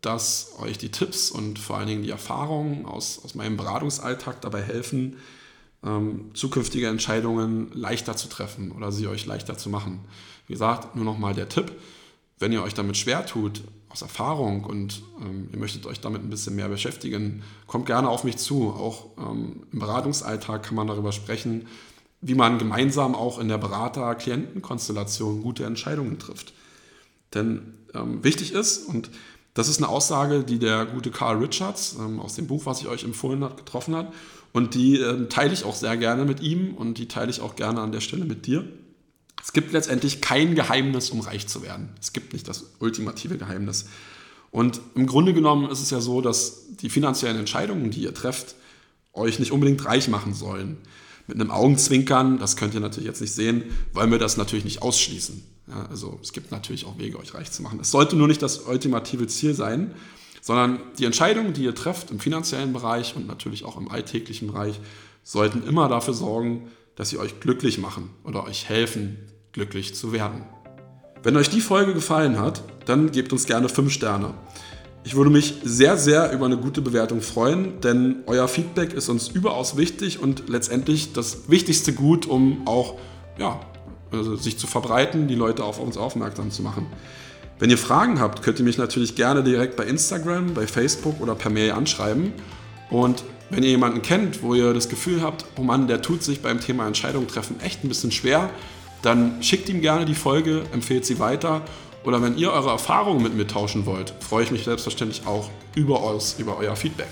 dass 0.02 0.54
euch 0.58 0.80
die 0.80 0.90
Tipps 0.90 1.30
und 1.30 1.60
vor 1.60 1.78
allen 1.78 1.88
Dingen 1.88 2.04
die 2.04 2.10
Erfahrungen 2.10 2.88
aus, 2.88 3.24
aus 3.24 3.36
meinem 3.36 3.58
Beratungsalltag 3.58 4.42
dabei 4.42 4.64
helfen, 4.64 5.18
ähm, 5.84 6.32
zukünftige 6.34 6.88
Entscheidungen 6.88 7.72
leichter 7.74 8.18
zu 8.18 8.28
treffen 8.30 8.72
oder 8.72 8.92
sie 8.92 9.08
euch 9.08 9.28
leichter 9.28 9.60
zu 9.60 9.70
machen. 9.70 10.00
Wie 10.48 10.54
gesagt, 10.54 10.96
nur 10.96 11.06
nochmal 11.06 11.36
der 11.36 11.50
Tipp, 11.50 11.72
wenn 12.42 12.52
ihr 12.52 12.64
euch 12.64 12.74
damit 12.74 12.98
schwer 12.98 13.26
tut, 13.26 13.62
aus 13.90 14.02
Erfahrung 14.02 14.64
und 14.64 15.04
ähm, 15.22 15.50
ihr 15.52 15.60
möchtet 15.60 15.86
euch 15.86 16.00
damit 16.00 16.24
ein 16.24 16.30
bisschen 16.30 16.56
mehr 16.56 16.70
beschäftigen, 16.70 17.44
kommt 17.68 17.86
gerne 17.86 18.10
auf 18.10 18.24
mich 18.24 18.38
zu. 18.38 18.70
Auch 18.70 19.08
ähm, 19.18 19.64
im 19.72 19.80
Beratungsalltag 19.80 20.64
kann 20.64 20.76
man 20.76 20.88
darüber 20.88 21.12
sprechen, 21.12 21.68
wie 22.22 22.36
man 22.36 22.58
gemeinsam 22.58 23.16
auch 23.16 23.40
in 23.40 23.48
der 23.48 23.58
Berater-Klienten-Konstellation 23.58 25.42
gute 25.42 25.66
Entscheidungen 25.66 26.20
trifft. 26.20 26.54
Denn 27.34 27.74
ähm, 27.94 28.24
wichtig 28.24 28.54
ist, 28.54 28.86
und 28.86 29.10
das 29.54 29.68
ist 29.68 29.80
eine 29.80 29.90
Aussage, 29.90 30.44
die 30.44 30.60
der 30.60 30.86
gute 30.86 31.12
Carl 31.12 31.38
Richards 31.38 31.98
ähm, 32.00 32.20
aus 32.20 32.36
dem 32.36 32.48
Buch, 32.48 32.66
was 32.66 32.82
ich 32.82 32.88
euch 32.88 33.04
empfohlen 33.04 33.44
habe, 33.44 33.56
getroffen 33.56 33.96
hat, 33.96 34.14
und 34.54 34.74
die 34.74 34.98
ähm, 34.98 35.30
teile 35.30 35.54
ich 35.54 35.64
auch 35.64 35.76
sehr 35.76 35.98
gerne 35.98 36.26
mit 36.26 36.42
ihm 36.42 36.74
und 36.76 36.98
die 36.98 37.08
teile 37.08 37.30
ich 37.30 37.42
auch 37.42 37.56
gerne 37.56 37.82
an 37.82 37.92
der 37.92 38.02
Stelle 38.02 38.26
mit 38.26 38.46
dir. 38.48 38.66
Es 39.44 39.54
gibt 39.54 39.74
letztendlich 39.74 40.22
kein 40.22 40.56
Geheimnis, 40.56 41.10
um 41.10 41.20
reich 41.22 41.48
zu 41.48 41.64
werden. 41.64 41.90
Es 42.00 42.14
gibt 42.14 42.34
nicht 42.34 42.48
das 42.48 42.66
ultimative 42.80 43.38
Geheimnis. 43.38 43.86
Und 44.52 44.82
im 44.96 45.08
Grunde 45.08 45.34
genommen 45.34 45.70
ist 45.72 45.82
es 45.82 45.90
ja 45.90 46.02
so, 46.02 46.22
dass 46.22 46.76
die 46.78 46.90
finanziellen 46.90 47.38
Entscheidungen, 47.38 47.90
die 47.90 48.02
ihr 48.02 48.14
trefft, 48.14 48.56
euch 49.14 49.40
nicht 49.40 49.52
unbedingt 49.52 49.86
reich 49.86 50.08
machen 50.08 50.34
sollen. 50.34 50.78
Mit 51.28 51.40
einem 51.40 51.52
Augenzwinkern, 51.52 52.40
das 52.40 52.58
könnt 52.58 52.74
ihr 52.74 52.80
natürlich 52.80 53.08
jetzt 53.08 53.22
nicht 53.22 53.34
sehen, 53.34 53.64
wollen 53.94 54.12
wir 54.12 54.20
das 54.20 54.38
natürlich 54.38 54.66
nicht 54.66 54.82
ausschließen. 54.82 55.44
Ja, 55.68 55.86
also 55.90 56.20
es 56.22 56.34
gibt 56.34 56.52
natürlich 56.52 56.86
auch 56.86 56.98
Wege, 56.98 57.18
euch 57.20 57.34
reich 57.34 57.52
zu 57.52 57.62
machen. 57.62 57.80
Es 57.80 57.92
sollte 57.92 58.16
nur 58.16 58.28
nicht 58.28 58.42
das 58.42 58.60
ultimative 58.60 59.28
Ziel 59.28 59.54
sein, 59.54 59.94
sondern 60.42 60.80
die 60.98 61.06
Entscheidungen, 61.06 61.54
die 61.54 61.64
ihr 61.64 61.76
trefft 61.76 62.12
im 62.12 62.20
finanziellen 62.20 62.74
Bereich 62.74 63.16
und 63.16 63.28
natürlich 63.28 63.64
auch 63.64 63.78
im 63.78 63.90
alltäglichen 63.90 64.48
Bereich, 64.48 64.80
sollten 65.24 65.64
immer 65.68 65.88
dafür 65.88 66.14
sorgen, 66.16 66.68
dass 66.96 67.10
sie 67.10 67.18
euch 67.18 67.40
glücklich 67.40 67.78
machen 67.78 68.10
oder 68.24 68.44
euch 68.46 68.70
helfen, 68.70 69.18
glücklich 69.52 69.96
zu 69.96 70.12
werden. 70.12 70.44
Wenn 71.24 71.38
euch 71.38 71.50
die 71.50 71.62
Folge 71.62 71.94
gefallen 71.94 72.40
hat, 72.40 72.64
dann 72.86 73.12
gebt 73.12 73.32
uns 73.32 73.46
gerne 73.46 73.70
5 73.70 73.92
Sterne. 73.92 74.34
Ich 75.04 75.16
würde 75.16 75.32
mich 75.32 75.56
sehr, 75.64 75.98
sehr 75.98 76.32
über 76.32 76.46
eine 76.46 76.58
gute 76.58 76.82
Bewertung 76.82 77.22
freuen, 77.22 77.82
denn 77.82 78.18
euer 78.28 78.48
Feedback 78.48 78.94
ist 78.94 79.10
uns 79.10 79.28
überaus 79.28 79.78
wichtig 79.78 80.20
und 80.20 80.48
letztendlich 80.48 81.14
das 81.14 81.50
wichtigste 81.50 81.94
Gut, 81.94 82.28
um 82.28 82.68
auch 82.68 83.00
ja, 83.38 83.60
also 84.12 84.36
sich 84.36 84.60
zu 84.60 84.68
verbreiten, 84.68 85.28
die 85.28 85.36
Leute 85.36 85.64
auf 85.64 85.80
uns 85.80 85.98
aufmerksam 85.98 86.52
zu 86.52 86.62
machen. 86.62 86.86
Wenn 87.58 87.70
ihr 87.70 87.78
Fragen 87.78 88.20
habt, 88.20 88.42
könnt 88.42 88.60
ihr 88.60 88.66
mich 88.66 88.78
natürlich 88.78 89.16
gerne 89.16 89.44
direkt 89.44 89.76
bei 89.76 89.86
Instagram, 89.86 90.54
bei 90.54 90.68
Facebook 90.68 91.22
oder 91.22 91.36
per 91.36 91.52
Mail 91.52 91.72
anschreiben. 91.72 92.34
Und 92.90 93.24
wenn 93.52 93.64
ihr 93.64 93.70
jemanden 93.70 94.02
kennt, 94.02 94.42
wo 94.42 94.56
ihr 94.56 94.74
das 94.74 94.90
Gefühl 94.90 95.22
habt, 95.22 95.46
oh 95.58 95.62
Mann, 95.62 95.88
der 95.88 96.02
tut 96.02 96.24
sich 96.24 96.42
beim 96.42 96.60
Thema 96.60 96.88
Entscheidungen 96.88 97.28
treffen 97.28 97.60
echt 97.60 97.84
ein 97.84 97.90
bisschen 97.90 98.12
schwer, 98.12 98.50
dann 99.02 99.44
schickt 99.44 99.68
ihm 99.70 99.82
gerne 99.82 100.06
die 100.06 100.16
Folge, 100.16 100.64
empfehlt 100.72 101.06
sie 101.06 101.20
weiter. 101.20 101.62
Oder 102.04 102.22
wenn 102.22 102.38
ihr 102.38 102.52
eure 102.52 102.70
Erfahrungen 102.70 103.22
mit 103.22 103.36
mir 103.36 103.46
tauschen 103.46 103.86
wollt, 103.86 104.14
freue 104.22 104.44
ich 104.44 104.52
mich 104.52 104.64
selbstverständlich 104.64 105.28
auch 105.28 105.50
überaus 105.76 106.36
über 106.40 106.58
euer 106.58 106.76
Feedback. 106.76 107.10